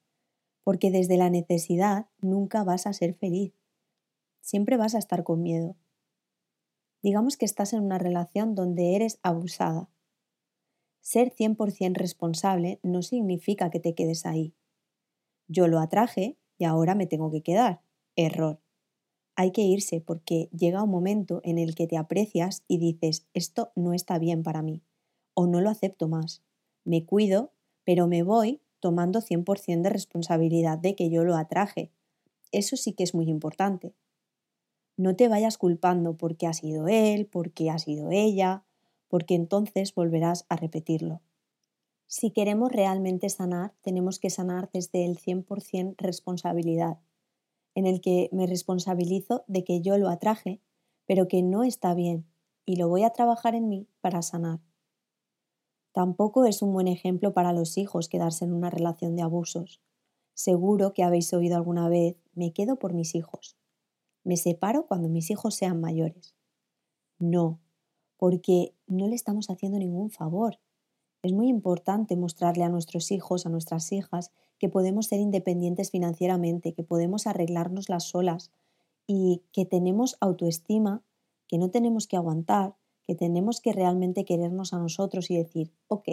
porque 0.63 0.91
desde 0.91 1.17
la 1.17 1.29
necesidad 1.29 2.07
nunca 2.19 2.63
vas 2.63 2.87
a 2.87 2.93
ser 2.93 3.13
feliz. 3.13 3.53
Siempre 4.41 4.77
vas 4.77 4.95
a 4.95 4.99
estar 4.99 5.23
con 5.23 5.41
miedo. 5.41 5.75
Digamos 7.01 7.37
que 7.37 7.45
estás 7.45 7.73
en 7.73 7.83
una 7.83 7.97
relación 7.97 8.55
donde 8.55 8.95
eres 8.95 9.19
abusada. 9.21 9.89
Ser 10.99 11.33
100% 11.33 11.95
responsable 11.95 12.79
no 12.83 13.01
significa 13.01 13.69
que 13.69 13.79
te 13.79 13.93
quedes 13.93 14.25
ahí. 14.25 14.53
Yo 15.47 15.67
lo 15.67 15.79
atraje 15.79 16.37
y 16.57 16.65
ahora 16.65 16.95
me 16.95 17.07
tengo 17.07 17.31
que 17.31 17.43
quedar. 17.43 17.81
Error. 18.15 18.59
Hay 19.35 19.51
que 19.51 19.61
irse 19.61 20.01
porque 20.01 20.49
llega 20.51 20.83
un 20.83 20.89
momento 20.89 21.39
en 21.43 21.59
el 21.59 21.75
que 21.75 21.87
te 21.87 21.95
aprecias 21.95 22.63
y 22.67 22.79
dices, 22.79 23.27
esto 23.33 23.71
no 23.75 23.93
está 23.93 24.17
bien 24.17 24.43
para 24.43 24.63
mí 24.63 24.81
o 25.39 25.45
no 25.45 25.61
lo 25.61 25.69
acepto 25.69 26.07
más. 26.07 26.41
Me 26.83 27.05
cuido, 27.05 27.53
pero 27.83 28.07
me 28.07 28.23
voy 28.23 28.59
tomando 28.79 29.21
100% 29.21 29.83
de 29.83 29.89
responsabilidad 29.91 30.79
de 30.79 30.95
que 30.95 31.11
yo 31.11 31.23
lo 31.23 31.35
atraje. 31.35 31.91
Eso 32.51 32.75
sí 32.75 32.93
que 32.93 33.03
es 33.03 33.13
muy 33.13 33.29
importante. 33.29 33.93
No 34.97 35.15
te 35.15 35.27
vayas 35.27 35.59
culpando 35.59 36.17
porque 36.17 36.47
ha 36.47 36.53
sido 36.53 36.87
él, 36.87 37.27
porque 37.27 37.69
ha 37.69 37.77
sido 37.77 38.09
ella, 38.09 38.63
porque 39.09 39.35
entonces 39.35 39.93
volverás 39.93 40.47
a 40.49 40.55
repetirlo. 40.55 41.21
Si 42.07 42.31
queremos 42.31 42.71
realmente 42.71 43.29
sanar, 43.29 43.75
tenemos 43.83 44.17
que 44.17 44.31
sanar 44.31 44.71
desde 44.73 45.05
el 45.05 45.19
100% 45.19 45.93
responsabilidad, 45.99 46.97
en 47.75 47.85
el 47.85 48.01
que 48.01 48.27
me 48.31 48.47
responsabilizo 48.47 49.43
de 49.45 49.63
que 49.63 49.81
yo 49.81 49.99
lo 49.99 50.09
atraje, 50.09 50.61
pero 51.05 51.27
que 51.27 51.43
no 51.43 51.63
está 51.63 51.93
bien, 51.93 52.25
y 52.65 52.77
lo 52.77 52.89
voy 52.89 53.03
a 53.03 53.11
trabajar 53.11 53.53
en 53.53 53.69
mí 53.69 53.87
para 54.01 54.23
sanar. 54.23 54.66
Tampoco 55.97 56.45
es 56.45 56.61
un 56.61 56.73
buen 56.73 56.87
ejemplo 56.87 57.33
para 57.33 57.53
los 57.53 57.75
hijos 57.75 58.07
quedarse 58.07 58.45
en 58.45 58.53
una 58.53 58.69
relación 58.69 59.15
de 59.15 59.23
abusos. 59.23 59.81
Seguro 60.35 60.93
que 60.93 61.01
habéis 61.01 61.33
oído 61.33 61.55
alguna 61.55 61.89
vez, 61.89 62.17
me 62.35 62.53
quedo 62.53 62.77
por 62.77 62.93
mis 62.93 63.15
hijos. 63.15 63.57
Me 64.23 64.37
separo 64.37 64.85
cuando 64.85 65.09
mis 65.09 65.31
hijos 65.31 65.55
sean 65.55 65.81
mayores. 65.81 66.35
No, 67.17 67.59
porque 68.15 68.75
no 68.85 69.07
le 69.07 69.15
estamos 69.15 69.49
haciendo 69.49 69.79
ningún 69.79 70.11
favor. 70.11 70.59
Es 71.23 71.33
muy 71.33 71.47
importante 71.47 72.15
mostrarle 72.15 72.63
a 72.63 72.69
nuestros 72.69 73.09
hijos, 73.09 73.47
a 73.47 73.49
nuestras 73.49 73.91
hijas, 73.91 74.31
que 74.59 74.69
podemos 74.69 75.07
ser 75.07 75.19
independientes 75.19 75.89
financieramente, 75.89 76.75
que 76.75 76.83
podemos 76.83 77.25
arreglarnos 77.25 77.89
las 77.89 78.03
solas 78.03 78.51
y 79.07 79.41
que 79.51 79.65
tenemos 79.65 80.15
autoestima, 80.21 81.01
que 81.47 81.57
no 81.57 81.71
tenemos 81.71 82.05
que 82.05 82.17
aguantar, 82.17 82.75
que 83.07 83.15
tenemos 83.15 83.61
que 83.61 83.71
realmente 83.71 84.25
querernos 84.25 84.73
a 84.73 84.79
nosotros 84.79 85.31
y 85.31 85.37
decir, 85.37 85.71
ok, 85.87 86.09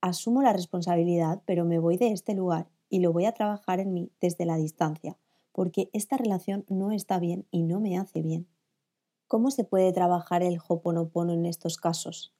asumo 0.00 0.40
la 0.40 0.54
responsabilidad, 0.54 1.42
pero 1.44 1.66
me 1.66 1.78
voy 1.78 1.98
de 1.98 2.12
este 2.12 2.34
lugar 2.34 2.70
y 2.88 3.00
lo 3.00 3.12
voy 3.12 3.26
a 3.26 3.32
trabajar 3.32 3.78
en 3.78 3.92
mí 3.92 4.10
desde 4.18 4.46
la 4.46 4.56
distancia, 4.56 5.18
porque 5.52 5.90
esta 5.92 6.16
relación 6.16 6.64
no 6.68 6.92
está 6.92 7.18
bien 7.18 7.46
y 7.50 7.62
no 7.62 7.78
me 7.78 7.98
hace 7.98 8.22
bien. 8.22 8.48
¿Cómo 9.26 9.50
se 9.50 9.64
puede 9.64 9.92
trabajar 9.92 10.42
el 10.42 10.58
hoponopono 10.66 11.34
en 11.34 11.44
estos 11.44 11.76
casos? 11.76 12.32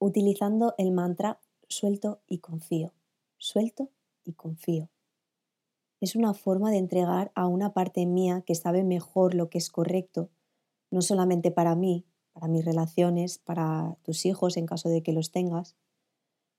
Utilizando 0.00 0.74
el 0.76 0.90
mantra 0.90 1.38
suelto 1.68 2.20
y 2.26 2.38
confío, 2.38 2.94
suelto 3.38 3.90
y 4.24 4.32
confío. 4.32 4.90
Es 6.00 6.16
una 6.16 6.34
forma 6.34 6.72
de 6.72 6.78
entregar 6.78 7.30
a 7.36 7.46
una 7.46 7.74
parte 7.74 8.06
mía 8.06 8.42
que 8.44 8.56
sabe 8.56 8.82
mejor 8.82 9.34
lo 9.34 9.48
que 9.48 9.58
es 9.58 9.70
correcto, 9.70 10.30
no 10.90 11.00
solamente 11.00 11.52
para 11.52 11.76
mí, 11.76 12.04
para 12.32 12.48
mis 12.48 12.64
relaciones, 12.64 13.38
para 13.38 13.96
tus 14.02 14.26
hijos 14.26 14.56
en 14.56 14.66
caso 14.66 14.88
de 14.88 15.02
que 15.02 15.12
los 15.12 15.30
tengas, 15.30 15.76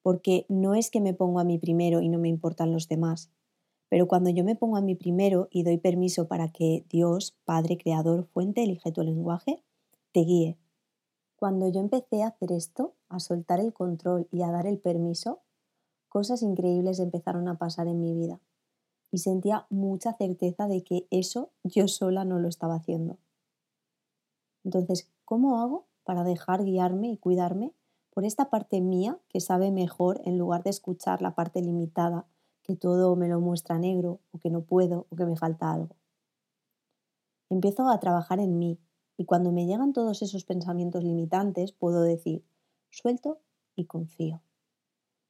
porque 0.02 0.46
no 0.50 0.76
es 0.76 0.90
que 0.90 1.02
me 1.02 1.14
pongo 1.14 1.40
a 1.40 1.44
mí 1.44 1.58
primero 1.58 2.02
y 2.02 2.10
no 2.10 2.20
me 2.20 2.30
importan 2.30 2.72
los 2.72 2.88
demás, 2.88 3.32
pero 3.90 4.08
cuando 4.08 4.30
yo 4.32 4.44
me 4.44 4.56
pongo 4.56 4.78
a 4.78 4.82
mí 4.82 4.96
primero 4.96 5.48
y 5.52 5.64
doy 5.64 5.78
permiso 5.78 6.28
para 6.28 6.52
que 6.52 6.84
Dios, 6.90 7.38
Padre, 7.46 7.78
Creador, 7.78 8.26
Fuente, 8.26 8.64
elige 8.64 8.92
tu 8.92 9.04
lenguaje, 9.04 9.64
te 10.12 10.22
guíe. 10.22 10.58
Cuando 11.36 11.70
yo 11.70 11.80
empecé 11.80 12.24
a 12.24 12.28
hacer 12.30 12.52
esto, 12.52 12.96
a 13.10 13.20
soltar 13.20 13.60
el 13.60 13.72
control 13.72 14.28
y 14.32 14.42
a 14.42 14.52
dar 14.52 14.66
el 14.66 14.80
permiso, 14.80 15.42
cosas 16.10 16.42
increíbles 16.42 17.00
empezaron 17.00 17.48
a 17.48 17.58
pasar 17.58 17.88
en 17.88 18.00
mi 18.00 18.14
vida 18.14 18.40
y 19.12 19.20
sentía 19.20 19.68
mucha 19.70 20.14
certeza 20.14 20.68
de 20.68 20.84
que 20.84 21.06
eso 21.12 21.52
yo 21.64 21.88
sola 21.88 22.26
no 22.26 22.40
lo 22.40 22.48
estaba 22.48 22.74
haciendo. 22.74 23.20
Entonces, 24.64 25.08
¿cómo 25.26 25.60
hago 25.60 25.86
para 26.04 26.24
dejar 26.24 26.64
guiarme 26.64 27.10
y 27.10 27.18
cuidarme 27.18 27.74
por 28.12 28.26
esta 28.26 28.50
parte 28.50 28.82
mía 28.82 29.20
que 29.30 29.40
sabe 29.40 29.72
mejor 29.72 30.22
en 30.26 30.38
lugar 30.38 30.64
de 30.64 30.70
escuchar 30.70 31.22
la 31.22 31.36
parte 31.36 31.62
limitada 31.62 32.26
que 32.62 32.76
todo 32.76 33.16
me 33.16 33.28
lo 33.28 33.40
muestra 33.40 33.78
negro 33.78 34.20
o 34.32 34.40
que 34.40 34.50
no 34.50 34.62
puedo 34.62 35.08
o 35.10 35.16
que 35.16 35.26
me 35.26 35.36
falta 35.36 35.72
algo. 35.72 35.96
Empiezo 37.50 37.90
a 37.90 38.00
trabajar 38.00 38.40
en 38.40 38.58
mí 38.58 38.80
y 39.18 39.26
cuando 39.26 39.52
me 39.52 39.66
llegan 39.66 39.94
todos 39.94 40.22
esos 40.22 40.46
pensamientos 40.46 41.04
limitantes 41.04 41.72
puedo 41.72 42.02
decir, 42.02 42.44
suelto 42.90 43.40
y 43.76 43.86
confío. 43.86 44.42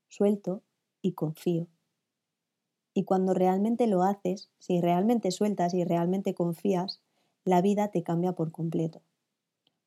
Suelto 0.08 0.62
y 1.02 1.14
confío. 1.14 1.68
Y 2.94 3.04
cuando 3.04 3.34
realmente 3.34 3.88
lo 3.88 4.04
haces, 4.04 4.52
si 4.60 4.80
realmente 4.80 5.32
sueltas 5.32 5.74
y 5.74 5.84
realmente 5.84 6.36
confías, 6.36 7.02
la 7.44 7.62
vida 7.62 7.90
te 7.90 8.04
cambia 8.04 8.34
por 8.34 8.52
completo. 8.52 9.02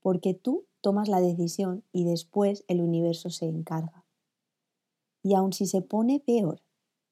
Porque 0.07 0.35
tú 0.35 0.69
tomas 0.83 1.09
la 1.09 1.21
decisión 1.21 1.83
y 1.91 2.05
después 2.05 2.65
el 2.69 2.81
universo 2.81 3.29
se 3.29 3.47
encarga. 3.47 4.07
Y 5.21 5.35
aun 5.35 5.53
si 5.53 5.67
se 5.67 5.83
pone 5.83 6.21
peor 6.21 6.63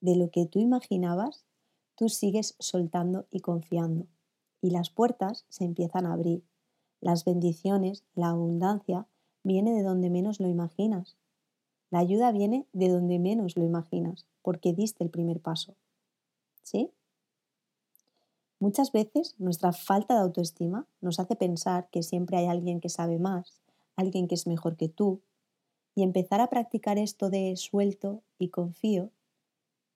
de 0.00 0.14
lo 0.14 0.30
que 0.30 0.46
tú 0.46 0.60
imaginabas, 0.60 1.44
tú 1.96 2.08
sigues 2.08 2.54
soltando 2.60 3.26
y 3.32 3.40
confiando. 3.40 4.06
Y 4.60 4.70
las 4.70 4.90
puertas 4.90 5.44
se 5.48 5.64
empiezan 5.64 6.06
a 6.06 6.12
abrir. 6.12 6.44
Las 7.00 7.24
bendiciones, 7.24 8.04
la 8.14 8.28
abundancia, 8.28 9.08
viene 9.42 9.72
de 9.72 9.82
donde 9.82 10.08
menos 10.08 10.38
lo 10.38 10.46
imaginas. 10.46 11.16
La 11.90 11.98
ayuda 11.98 12.30
viene 12.30 12.68
de 12.72 12.90
donde 12.90 13.18
menos 13.18 13.56
lo 13.56 13.64
imaginas, 13.64 14.28
porque 14.40 14.72
diste 14.72 15.02
el 15.02 15.10
primer 15.10 15.40
paso. 15.40 15.74
¿Sí? 16.62 16.92
Muchas 18.64 18.92
veces 18.92 19.34
nuestra 19.36 19.74
falta 19.74 20.14
de 20.14 20.20
autoestima 20.20 20.86
nos 21.02 21.20
hace 21.20 21.36
pensar 21.36 21.86
que 21.90 22.02
siempre 22.02 22.38
hay 22.38 22.46
alguien 22.46 22.80
que 22.80 22.88
sabe 22.88 23.18
más, 23.18 23.60
alguien 23.94 24.26
que 24.26 24.36
es 24.36 24.46
mejor 24.46 24.78
que 24.78 24.88
tú, 24.88 25.20
y 25.94 26.02
empezar 26.02 26.40
a 26.40 26.48
practicar 26.48 26.96
esto 26.96 27.28
de 27.28 27.58
suelto 27.58 28.22
y 28.38 28.48
confío 28.48 29.10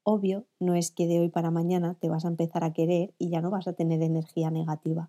Obvio, 0.03 0.45
no 0.61 0.75
es 0.75 0.91
que 0.91 1.07
de 1.07 1.19
hoy 1.19 1.31
para 1.31 1.51
mañana 1.51 1.97
te 1.99 2.11
vas 2.11 2.27
a 2.27 2.29
empezar 2.29 2.63
a 2.63 2.75
querer 2.75 3.15
y 3.17 3.31
ya 3.31 3.41
no 3.41 3.49
vas 3.49 3.67
a 3.69 3.73
tener 3.73 4.03
energía 4.03 4.51
negativa. 4.51 5.09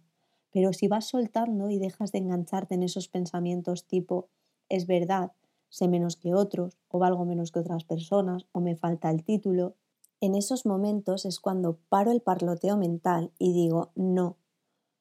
Pero 0.51 0.71
si 0.71 0.87
vas 0.87 1.09
soltando 1.09 1.69
y 1.69 1.79
dejas 1.79 2.13
de 2.13 2.19
engancharte 2.19 2.75
en 2.75 2.83
esos 2.83 3.09
pensamientos 3.09 3.83
tipo, 3.83 4.29
es 4.69 4.87
verdad, 4.87 5.33
sé 5.67 5.89
menos 5.89 6.15
que 6.15 6.33
otros, 6.33 6.77
o 6.87 6.97
valgo 6.97 7.25
menos 7.25 7.51
que 7.51 7.59
otras 7.59 7.83
personas, 7.83 8.45
o 8.53 8.61
me 8.61 8.77
falta 8.77 9.09
el 9.09 9.25
título. 9.25 9.75
En 10.21 10.35
esos 10.35 10.65
momentos 10.65 11.25
es 11.25 11.39
cuando 11.39 11.77
paro 11.87 12.11
el 12.11 12.21
parloteo 12.21 12.75
mental 12.75 13.31
y 13.39 13.53
digo, 13.53 13.91
no, 13.95 14.37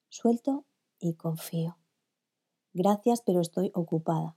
suelto 0.08 0.64
y 1.00 1.14
confío. 1.14 1.76
Gracias, 2.72 3.22
pero 3.22 3.40
estoy 3.40 3.72
ocupada. 3.74 4.36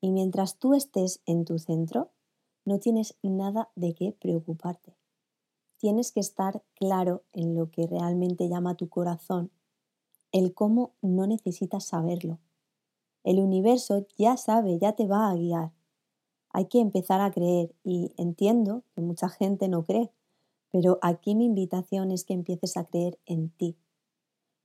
Y 0.00 0.10
mientras 0.12 0.58
tú 0.58 0.74
estés 0.74 1.22
en 1.24 1.44
tu 1.44 1.58
centro, 1.58 2.10
no 2.64 2.78
tienes 2.78 3.16
nada 3.22 3.70
de 3.74 3.94
qué 3.94 4.12
preocuparte. 4.12 4.96
Tienes 5.78 6.12
que 6.12 6.20
estar 6.20 6.62
claro 6.74 7.24
en 7.32 7.54
lo 7.54 7.70
que 7.70 7.86
realmente 7.86 8.48
llama 8.48 8.76
tu 8.76 8.88
corazón. 8.88 9.50
El 10.30 10.54
cómo 10.54 10.94
no 11.00 11.26
necesitas 11.26 11.84
saberlo. 11.84 12.38
El 13.24 13.38
universo 13.38 14.06
ya 14.16 14.36
sabe, 14.36 14.78
ya 14.78 14.92
te 14.92 15.06
va 15.06 15.30
a 15.30 15.34
guiar. 15.34 15.72
Hay 16.52 16.66
que 16.66 16.80
empezar 16.80 17.20
a 17.20 17.30
creer 17.30 17.74
y 17.82 18.12
entiendo 18.16 18.82
que 18.94 19.00
mucha 19.00 19.28
gente 19.28 19.68
no 19.68 19.84
cree, 19.84 20.10
pero 20.70 20.98
aquí 21.02 21.34
mi 21.34 21.46
invitación 21.46 22.10
es 22.10 22.24
que 22.24 22.34
empieces 22.34 22.76
a 22.76 22.84
creer 22.84 23.18
en 23.26 23.50
ti. 23.50 23.76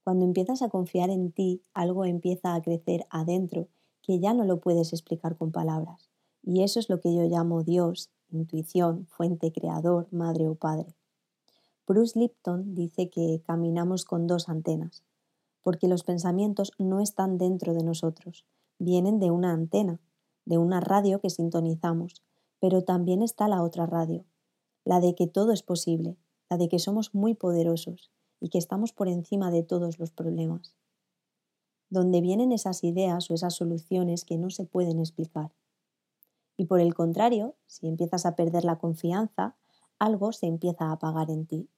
Cuando 0.04 0.24
empiezas 0.24 0.62
a 0.62 0.68
confiar 0.68 1.10
en 1.10 1.32
ti, 1.32 1.62
algo 1.74 2.04
empieza 2.04 2.54
a 2.54 2.62
crecer 2.62 3.06
adentro 3.10 3.68
que 4.02 4.18
ya 4.20 4.32
no 4.32 4.44
lo 4.44 4.60
puedes 4.60 4.92
explicar 4.92 5.36
con 5.36 5.52
palabras. 5.52 6.08
Y 6.42 6.62
eso 6.62 6.80
es 6.80 6.88
lo 6.88 7.00
que 7.00 7.14
yo 7.14 7.24
llamo 7.24 7.62
Dios, 7.62 8.10
intuición, 8.30 9.06
fuente, 9.06 9.52
creador, 9.52 10.08
madre 10.10 10.48
o 10.48 10.54
padre. 10.54 10.94
Bruce 11.86 12.18
Lipton 12.18 12.74
dice 12.74 13.10
que 13.10 13.42
caminamos 13.46 14.04
con 14.04 14.26
dos 14.26 14.48
antenas, 14.48 15.04
porque 15.62 15.88
los 15.88 16.04
pensamientos 16.04 16.72
no 16.78 17.00
están 17.00 17.38
dentro 17.38 17.74
de 17.74 17.82
nosotros, 17.82 18.46
vienen 18.78 19.18
de 19.18 19.30
una 19.30 19.52
antena, 19.52 20.00
de 20.48 20.58
una 20.58 20.80
radio 20.80 21.20
que 21.20 21.30
sintonizamos, 21.30 22.22
pero 22.58 22.82
también 22.82 23.22
está 23.22 23.48
la 23.48 23.62
otra 23.62 23.86
radio, 23.86 24.24
la 24.84 25.00
de 25.00 25.14
que 25.14 25.26
todo 25.26 25.52
es 25.52 25.62
posible, 25.62 26.16
la 26.50 26.56
de 26.56 26.68
que 26.68 26.78
somos 26.78 27.14
muy 27.14 27.34
poderosos 27.34 28.10
y 28.40 28.48
que 28.48 28.58
estamos 28.58 28.92
por 28.92 29.08
encima 29.08 29.50
de 29.50 29.62
todos 29.62 29.98
los 29.98 30.10
problemas 30.10 30.78
donde 31.90 32.20
vienen 32.20 32.52
esas 32.52 32.84
ideas 32.84 33.30
o 33.30 33.34
esas 33.34 33.54
soluciones 33.54 34.24
que 34.24 34.38
no 34.38 34.50
se 34.50 34.64
pueden 34.64 34.98
explicar. 34.98 35.52
Y 36.56 36.66
por 36.66 36.80
el 36.80 36.94
contrario, 36.94 37.54
si 37.66 37.88
empiezas 37.88 38.26
a 38.26 38.36
perder 38.36 38.64
la 38.64 38.78
confianza, 38.78 39.56
algo 39.98 40.32
se 40.32 40.46
empieza 40.46 40.86
a 40.86 40.92
apagar 40.92 41.30
en 41.30 41.46
ti. 41.46 41.68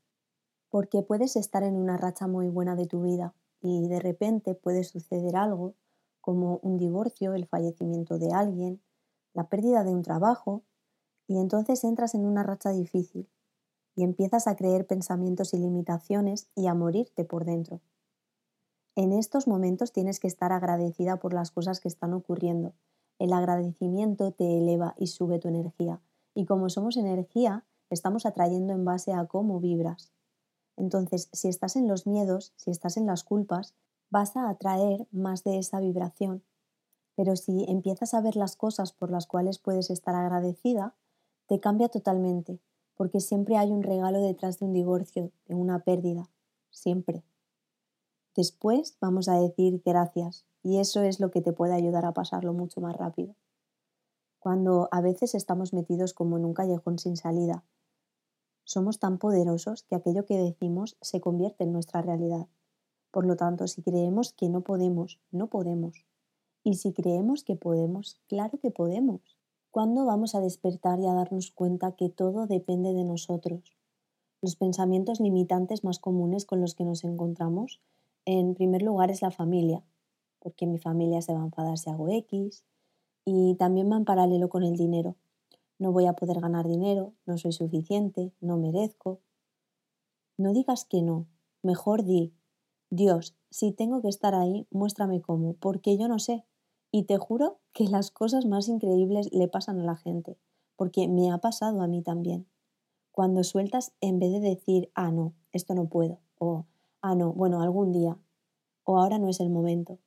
Porque 0.68 1.02
puedes 1.02 1.36
estar 1.36 1.62
en 1.62 1.76
una 1.76 1.96
racha 1.96 2.26
muy 2.26 2.48
buena 2.48 2.76
de 2.76 2.86
tu 2.86 3.02
vida 3.02 3.34
y 3.60 3.88
de 3.88 4.00
repente 4.00 4.54
puede 4.54 4.84
suceder 4.84 5.36
algo 5.36 5.74
como 6.20 6.58
un 6.62 6.76
divorcio, 6.76 7.34
el 7.34 7.46
fallecimiento 7.46 8.18
de 8.18 8.32
alguien, 8.32 8.80
la 9.32 9.48
pérdida 9.48 9.84
de 9.84 9.90
un 9.90 10.02
trabajo, 10.02 10.62
y 11.26 11.38
entonces 11.38 11.84
entras 11.84 12.14
en 12.14 12.26
una 12.26 12.42
racha 12.42 12.70
difícil 12.70 13.28
y 13.94 14.02
empiezas 14.02 14.46
a 14.46 14.56
creer 14.56 14.86
pensamientos 14.86 15.54
y 15.54 15.58
limitaciones 15.58 16.48
y 16.54 16.66
a 16.66 16.74
morirte 16.74 17.24
por 17.24 17.44
dentro. 17.44 17.80
En 18.96 19.12
estos 19.12 19.46
momentos 19.46 19.92
tienes 19.92 20.20
que 20.20 20.26
estar 20.26 20.52
agradecida 20.52 21.18
por 21.18 21.32
las 21.32 21.50
cosas 21.50 21.80
que 21.80 21.88
están 21.88 22.12
ocurriendo. 22.12 22.74
El 23.18 23.32
agradecimiento 23.32 24.32
te 24.32 24.58
eleva 24.58 24.94
y 24.98 25.06
sube 25.06 25.38
tu 25.38 25.48
energía. 25.48 26.00
Y 26.34 26.46
como 26.46 26.68
somos 26.68 26.96
energía, 26.96 27.64
estamos 27.90 28.26
atrayendo 28.26 28.72
en 28.72 28.84
base 28.84 29.12
a 29.12 29.26
cómo 29.26 29.60
vibras. 29.60 30.12
Entonces, 30.76 31.28
si 31.32 31.48
estás 31.48 31.76
en 31.76 31.86
los 31.86 32.06
miedos, 32.06 32.52
si 32.56 32.70
estás 32.70 32.96
en 32.96 33.06
las 33.06 33.22
culpas, 33.22 33.74
vas 34.10 34.36
a 34.36 34.48
atraer 34.48 35.06
más 35.12 35.44
de 35.44 35.58
esa 35.58 35.80
vibración. 35.80 36.42
Pero 37.16 37.36
si 37.36 37.64
empiezas 37.68 38.14
a 38.14 38.20
ver 38.20 38.36
las 38.36 38.56
cosas 38.56 38.92
por 38.92 39.10
las 39.10 39.26
cuales 39.26 39.58
puedes 39.58 39.90
estar 39.90 40.14
agradecida, 40.14 40.94
te 41.46 41.60
cambia 41.60 41.88
totalmente, 41.88 42.60
porque 42.96 43.20
siempre 43.20 43.56
hay 43.56 43.70
un 43.70 43.82
regalo 43.82 44.20
detrás 44.20 44.58
de 44.58 44.66
un 44.66 44.72
divorcio, 44.72 45.32
de 45.46 45.54
una 45.54 45.80
pérdida, 45.80 46.30
siempre. 46.70 47.24
Después 48.36 48.96
vamos 49.00 49.28
a 49.28 49.40
decir 49.40 49.82
gracias 49.84 50.44
y 50.62 50.78
eso 50.78 51.02
es 51.02 51.20
lo 51.20 51.30
que 51.30 51.40
te 51.40 51.52
puede 51.52 51.74
ayudar 51.74 52.04
a 52.04 52.12
pasarlo 52.12 52.52
mucho 52.52 52.80
más 52.80 52.96
rápido. 52.96 53.34
Cuando 54.38 54.88
a 54.92 55.00
veces 55.00 55.34
estamos 55.34 55.72
metidos 55.72 56.14
como 56.14 56.38
en 56.38 56.44
un 56.44 56.54
callejón 56.54 56.98
sin 56.98 57.16
salida, 57.16 57.64
somos 58.64 58.98
tan 58.98 59.18
poderosos 59.18 59.82
que 59.82 59.96
aquello 59.96 60.24
que 60.24 60.38
decimos 60.38 60.96
se 61.00 61.20
convierte 61.20 61.64
en 61.64 61.72
nuestra 61.72 62.02
realidad. 62.02 62.46
Por 63.10 63.26
lo 63.26 63.36
tanto, 63.36 63.66
si 63.66 63.82
creemos 63.82 64.32
que 64.32 64.48
no 64.48 64.60
podemos, 64.62 65.18
no 65.30 65.48
podemos. 65.48 66.04
Y 66.62 66.74
si 66.74 66.92
creemos 66.92 67.42
que 67.42 67.56
podemos, 67.56 68.20
claro 68.28 68.58
que 68.58 68.70
podemos. 68.70 69.20
¿Cuándo 69.70 70.04
vamos 70.04 70.34
a 70.34 70.40
despertar 70.40 71.00
y 71.00 71.06
a 71.06 71.14
darnos 71.14 71.50
cuenta 71.50 71.92
que 71.92 72.08
todo 72.08 72.46
depende 72.46 72.92
de 72.92 73.04
nosotros? 73.04 73.76
Los 74.42 74.56
pensamientos 74.56 75.20
limitantes 75.20 75.84
más 75.84 75.98
comunes 75.98 76.44
con 76.44 76.60
los 76.60 76.74
que 76.74 76.84
nos 76.84 77.04
encontramos 77.04 77.80
en 78.24 78.54
primer 78.54 78.82
lugar 78.82 79.10
es 79.10 79.22
la 79.22 79.30
familia, 79.30 79.82
porque 80.40 80.66
mi 80.66 80.78
familia 80.78 81.22
se 81.22 81.32
va 81.32 81.40
a 81.40 81.44
enfadar 81.44 81.78
si 81.78 81.90
hago 81.90 82.08
X, 82.08 82.64
y 83.24 83.54
también 83.56 83.90
va 83.90 83.96
en 83.96 84.04
paralelo 84.04 84.48
con 84.48 84.62
el 84.62 84.76
dinero. 84.76 85.16
No 85.78 85.92
voy 85.92 86.06
a 86.06 86.14
poder 86.14 86.40
ganar 86.40 86.66
dinero, 86.66 87.14
no 87.26 87.38
soy 87.38 87.52
suficiente, 87.52 88.32
no 88.40 88.56
merezco. 88.56 89.20
No 90.36 90.52
digas 90.52 90.84
que 90.84 91.02
no, 91.02 91.26
mejor 91.62 92.04
di, 92.04 92.34
Dios, 92.92 93.36
si 93.50 93.70
tengo 93.70 94.02
que 94.02 94.08
estar 94.08 94.34
ahí, 94.34 94.66
muéstrame 94.72 95.22
cómo, 95.22 95.54
porque 95.54 95.96
yo 95.96 96.08
no 96.08 96.18
sé. 96.18 96.44
Y 96.90 97.04
te 97.04 97.18
juro 97.18 97.60
que 97.72 97.84
las 97.84 98.10
cosas 98.10 98.46
más 98.46 98.66
increíbles 98.66 99.32
le 99.32 99.46
pasan 99.46 99.78
a 99.78 99.84
la 99.84 99.94
gente, 99.94 100.38
porque 100.74 101.06
me 101.06 101.30
ha 101.30 101.38
pasado 101.38 101.82
a 101.82 101.86
mí 101.86 102.02
también. 102.02 102.48
Cuando 103.12 103.44
sueltas, 103.44 103.92
en 104.00 104.18
vez 104.18 104.32
de 104.32 104.40
decir, 104.40 104.90
ah, 104.96 105.12
no, 105.12 105.34
esto 105.52 105.74
no 105.74 105.88
puedo, 105.88 106.18
o 106.36 106.66
ah, 107.00 107.14
no, 107.14 107.32
bueno, 107.32 107.62
algún 107.62 107.92
día, 107.92 108.18
o 108.82 108.98
ahora 108.98 109.18
no 109.18 109.28
es 109.28 109.38
el 109.38 109.50
momento. 109.50 110.00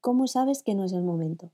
¿Cómo 0.00 0.26
sabes 0.26 0.64
que 0.64 0.74
no 0.74 0.82
es 0.82 0.92
el 0.92 1.04
momento? 1.04 1.52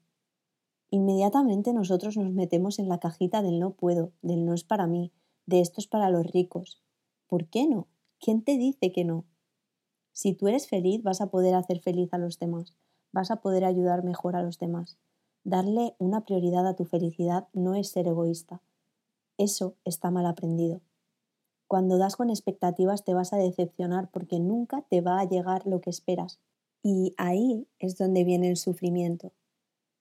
Inmediatamente 0.89 1.75
nosotros 1.75 2.17
nos 2.17 2.33
metemos 2.33 2.79
en 2.79 2.89
la 2.89 2.99
cajita 2.99 3.43
del 3.43 3.59
no 3.61 3.73
puedo, 3.73 4.13
del 4.23 4.47
no 4.47 4.55
es 4.55 4.65
para 4.65 4.87
mí, 4.87 5.13
de 5.45 5.61
esto 5.61 5.83
es 5.83 5.87
para 5.87 6.09
los 6.09 6.27
ricos. 6.27 6.83
¿Por 7.27 7.47
qué 7.49 7.67
no? 7.67 7.89
¿Quién 8.21 8.43
te 8.43 8.57
dice 8.57 8.91
que 8.91 9.05
no? 9.05 9.27
Si 10.17 10.33
tú 10.33 10.49
eres 10.49 10.67
feliz, 10.67 11.03
vas 11.03 11.21
a 11.21 11.27
poder 11.27 11.55
hacer 11.55 11.79
feliz 11.81 12.09
a 12.15 12.17
los 12.17 12.39
demás, 12.39 12.75
vas 13.13 13.31
a 13.31 13.37
poder 13.37 13.67
ayudar 13.67 14.03
mejor 14.03 14.35
a 14.35 14.43
los 14.43 14.59
demás. 14.59 14.97
Darle 15.45 15.95
una 15.99 16.25
prioridad 16.25 16.67
a 16.67 16.75
tu 16.75 16.87
felicidad 16.87 17.49
no 17.53 17.75
es 17.75 17.91
ser 17.91 18.09
egoísta. 18.09 18.63
Eso 19.37 19.75
está 19.85 20.11
mal 20.11 20.25
aprendido. 20.25 20.81
Cuando 21.69 21.99
das 21.99 22.17
con 22.17 22.31
expectativas 22.31 23.05
te 23.05 23.13
vas 23.13 23.35
a 23.35 23.37
decepcionar 23.37 24.11
porque 24.11 24.41
nunca 24.41 24.81
te 24.89 25.03
va 25.03 25.21
a 25.21 25.29
llegar 25.29 25.67
lo 25.67 25.83
que 25.83 25.91
esperas. 25.91 26.41
Y 26.83 27.13
ahí 27.19 27.67
es 27.79 27.99
donde 27.99 28.25
viene 28.25 28.49
el 28.49 28.57
sufrimiento. 28.57 29.33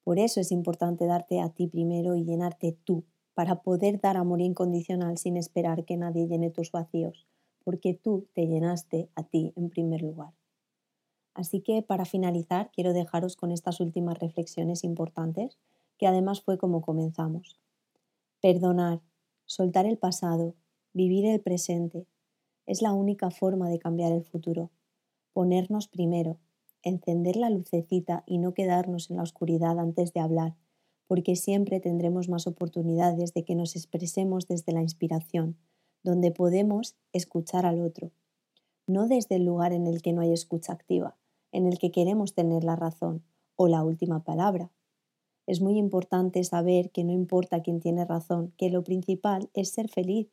Por 0.06 0.18
eso 0.18 0.40
es 0.40 0.50
importante 0.54 1.08
darte 1.08 1.42
a 1.42 1.50
ti 1.50 1.68
primero 1.68 2.16
y 2.16 2.24
llenarte 2.24 2.78
tú, 2.86 3.04
para 3.34 3.64
poder 3.64 4.00
dar 4.00 4.16
amor 4.16 4.40
incondicional 4.40 5.18
sin 5.18 5.36
esperar 5.36 5.84
que 5.84 5.98
nadie 5.98 6.26
llene 6.26 6.52
tus 6.52 6.72
vacíos, 6.72 7.28
porque 7.66 7.94
tú 7.94 8.30
te 8.34 8.48
llenaste 8.48 9.10
a 9.16 9.24
ti 9.24 9.52
en 9.58 9.70
primer 9.70 10.02
lugar. 10.02 10.34
Así 11.34 11.60
que 11.60 11.82
para 11.82 12.06
finalizar 12.06 12.72
quiero 12.72 12.94
dejaros 12.94 13.36
con 13.36 13.52
estas 13.52 13.82
últimas 13.82 14.18
reflexiones 14.20 14.86
importantes, 14.86 15.60
que 15.98 16.08
además 16.08 16.42
fue 16.42 16.58
como 16.58 16.82
comenzamos. 16.82 17.60
Perdonar, 18.40 19.02
soltar 19.46 19.86
el 19.86 19.98
pasado, 19.98 20.56
Vivir 20.96 21.26
el 21.26 21.42
presente 21.42 22.08
es 22.66 22.82
la 22.82 22.94
única 22.94 23.30
forma 23.30 23.68
de 23.68 23.80
cambiar 23.80 24.14
el 24.14 24.24
futuro. 24.24 24.72
Ponernos 25.34 25.90
primero, 25.90 26.40
encender 26.84 27.36
la 27.36 27.50
lucecita 27.50 28.24
y 28.26 28.38
no 28.38 28.54
quedarnos 28.54 29.12
en 29.12 29.18
la 29.18 29.24
oscuridad 29.24 29.78
antes 29.78 30.14
de 30.14 30.22
hablar, 30.22 30.56
porque 31.06 31.36
siempre 31.36 31.82
tendremos 31.82 32.30
más 32.30 32.48
oportunidades 32.48 33.34
de 33.34 33.44
que 33.44 33.56
nos 33.56 33.76
expresemos 33.76 34.48
desde 34.48 34.72
la 34.72 34.82
inspiración, 34.82 35.58
donde 36.06 36.32
podemos 36.32 36.96
escuchar 37.12 37.66
al 37.66 37.82
otro, 37.82 38.12
no 38.88 39.10
desde 39.10 39.36
el 39.36 39.44
lugar 39.44 39.74
en 39.74 39.88
el 39.88 40.02
que 40.02 40.14
no 40.14 40.22
hay 40.22 40.32
escucha 40.32 40.72
activa, 40.72 41.18
en 41.52 41.68
el 41.68 41.78
que 41.78 41.92
queremos 41.92 42.34
tener 42.34 42.64
la 42.64 42.78
razón 42.78 43.24
o 43.58 43.68
la 43.68 43.84
última 43.84 44.24
palabra. 44.24 44.72
Es 45.48 45.60
muy 45.60 45.78
importante 45.78 46.42
saber 46.46 46.92
que 46.92 47.04
no 47.04 47.12
importa 47.12 47.62
quién 47.62 47.82
tiene 47.82 48.06
razón, 48.06 48.54
que 48.58 48.70
lo 48.70 48.86
principal 48.86 49.50
es 49.54 49.72
ser 49.72 49.90
feliz 49.90 50.30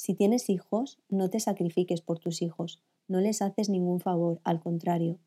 si 0.00 0.14
tienes 0.14 0.48
hijos, 0.48 1.00
no 1.08 1.28
te 1.28 1.40
sacrifiques 1.40 2.02
por 2.02 2.20
tus 2.20 2.40
hijos, 2.40 2.80
no 3.08 3.20
les 3.20 3.42
haces 3.42 3.68
ningún 3.68 3.98
favor, 3.98 4.40
al 4.44 4.60
contrario, 4.60 5.18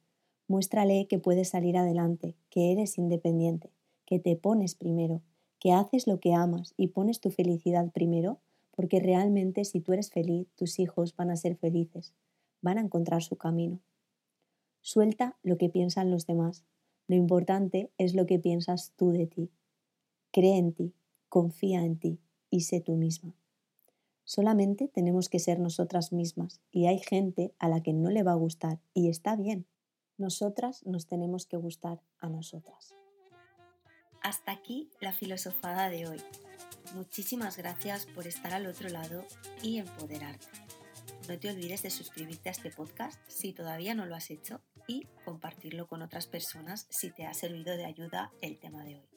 muéstrale 0.48 1.08
que 1.08 1.20
puedes 1.20 1.50
salir 1.50 1.76
adelante, 1.76 2.38
que 2.50 2.72
eres 2.72 2.98
independiente, 2.98 3.74
que 4.06 4.18
te 4.18 4.38
pones 4.38 4.76
primero, 4.76 5.24
que 5.60 5.74
haces 5.74 6.08
lo 6.08 6.22
que 6.22 6.34
amas 6.34 6.74
y 6.78 6.88
pones 6.88 7.20
tu 7.20 7.32
felicidad 7.32 7.92
primero, 7.92 8.40
porque 8.82 9.00
realmente 9.00 9.64
si 9.64 9.80
tú 9.80 9.94
eres 9.94 10.10
feliz, 10.10 10.48
tus 10.56 10.80
hijos 10.80 11.16
van 11.16 11.30
a 11.30 11.36
ser 11.36 11.56
felices, 11.56 12.16
van 12.64 12.80
a 12.80 12.82
encontrar 12.82 13.22
su 13.22 13.36
camino. 13.36 13.80
Suelta 14.82 15.38
lo 15.44 15.60
que 15.60 15.70
piensan 15.70 16.10
los 16.10 16.26
demás, 16.26 16.66
lo 17.06 17.16
importante 17.16 17.92
es 18.00 18.16
lo 18.16 18.26
que 18.26 18.40
piensas 18.40 18.94
tú 18.96 19.12
de 19.12 19.28
ti. 19.28 19.52
Cree 20.32 20.58
en 20.58 20.74
ti, 20.74 20.96
confía 21.30 21.86
en 21.86 22.00
ti 22.00 22.18
y 22.50 22.62
sé 22.62 22.82
tú 22.82 22.96
misma. 22.96 23.36
Solamente 24.24 24.88
tenemos 24.88 25.30
que 25.30 25.38
ser 25.38 25.60
nosotras 25.60 26.12
mismas 26.12 26.60
y 26.72 26.88
hay 26.88 26.98
gente 26.98 27.54
a 27.60 27.70
la 27.70 27.84
que 27.84 27.94
no 27.94 28.10
le 28.10 28.24
va 28.24 28.32
a 28.32 28.44
gustar 28.48 28.80
y 28.96 29.10
está 29.10 29.36
bien. 29.36 29.68
Nosotras 30.18 30.84
nos 30.88 31.06
tenemos 31.06 31.46
que 31.46 31.58
gustar 31.58 32.02
a 32.18 32.30
nosotras. 32.30 32.96
Hasta 34.24 34.52
aquí 34.52 34.90
la 35.02 35.12
filosofada 35.12 35.92
de 35.92 36.08
hoy. 36.08 36.18
Muchísimas 36.94 37.58
gracias 37.58 38.06
por 38.06 38.28
estar 38.28 38.54
al 38.54 38.68
otro 38.68 38.90
lado 38.90 39.26
y 39.64 39.78
empoderarte. 39.78 40.48
No 41.30 41.40
te 41.40 41.50
olvides 41.50 41.84
de 41.84 41.90
suscribirte 41.90 42.50
a 42.50 42.52
este 42.52 42.72
podcast 42.72 43.20
si 43.28 43.54
todavía 43.54 43.96
no 43.96 44.06
lo 44.06 44.16
has 44.16 44.30
hecho 44.30 44.62
y 44.88 45.08
compartirlo 45.24 45.88
con 45.88 46.02
otras 46.02 46.28
personas 46.28 46.88
si 46.90 47.12
te 47.12 47.26
ha 47.26 47.34
servido 47.34 47.78
de 47.78 47.86
ayuda 47.86 48.32
el 48.42 48.60
tema 48.60 48.84
de 48.84 48.96
hoy. 48.96 49.10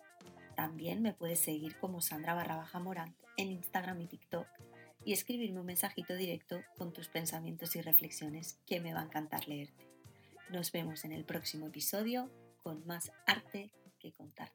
También 0.55 1.03
me 1.03 1.15
puedes 1.15 1.41
seguir 1.41 1.77
como 1.79 2.01
Sandra 2.01 2.35
barra 2.35 2.57
baja 2.57 2.79
Morant 2.79 3.17
en 3.37 3.51
Instagram 3.51 4.01
y 4.03 4.07
TikTok 4.07 4.47
y 5.05 5.13
escribirme 5.13 5.61
un 5.61 5.67
mensajito 5.67 6.15
directo 6.15 6.63
con 6.79 6.93
tus 6.93 7.09
pensamientos 7.09 7.75
y 7.75 7.83
reflexiones 7.83 8.59
que 8.67 8.81
me 8.81 8.95
va 8.95 9.01
a 9.01 9.05
encantar 9.05 9.49
leerte. 9.49 9.89
Nos 10.51 10.71
vemos 10.71 11.05
en 11.05 11.13
el 11.13 11.25
próximo 11.25 11.67
episodio 11.67 12.31
con 12.63 12.87
más 12.87 13.11
arte 13.27 13.73
que 13.99 14.13
contar. 14.13 14.53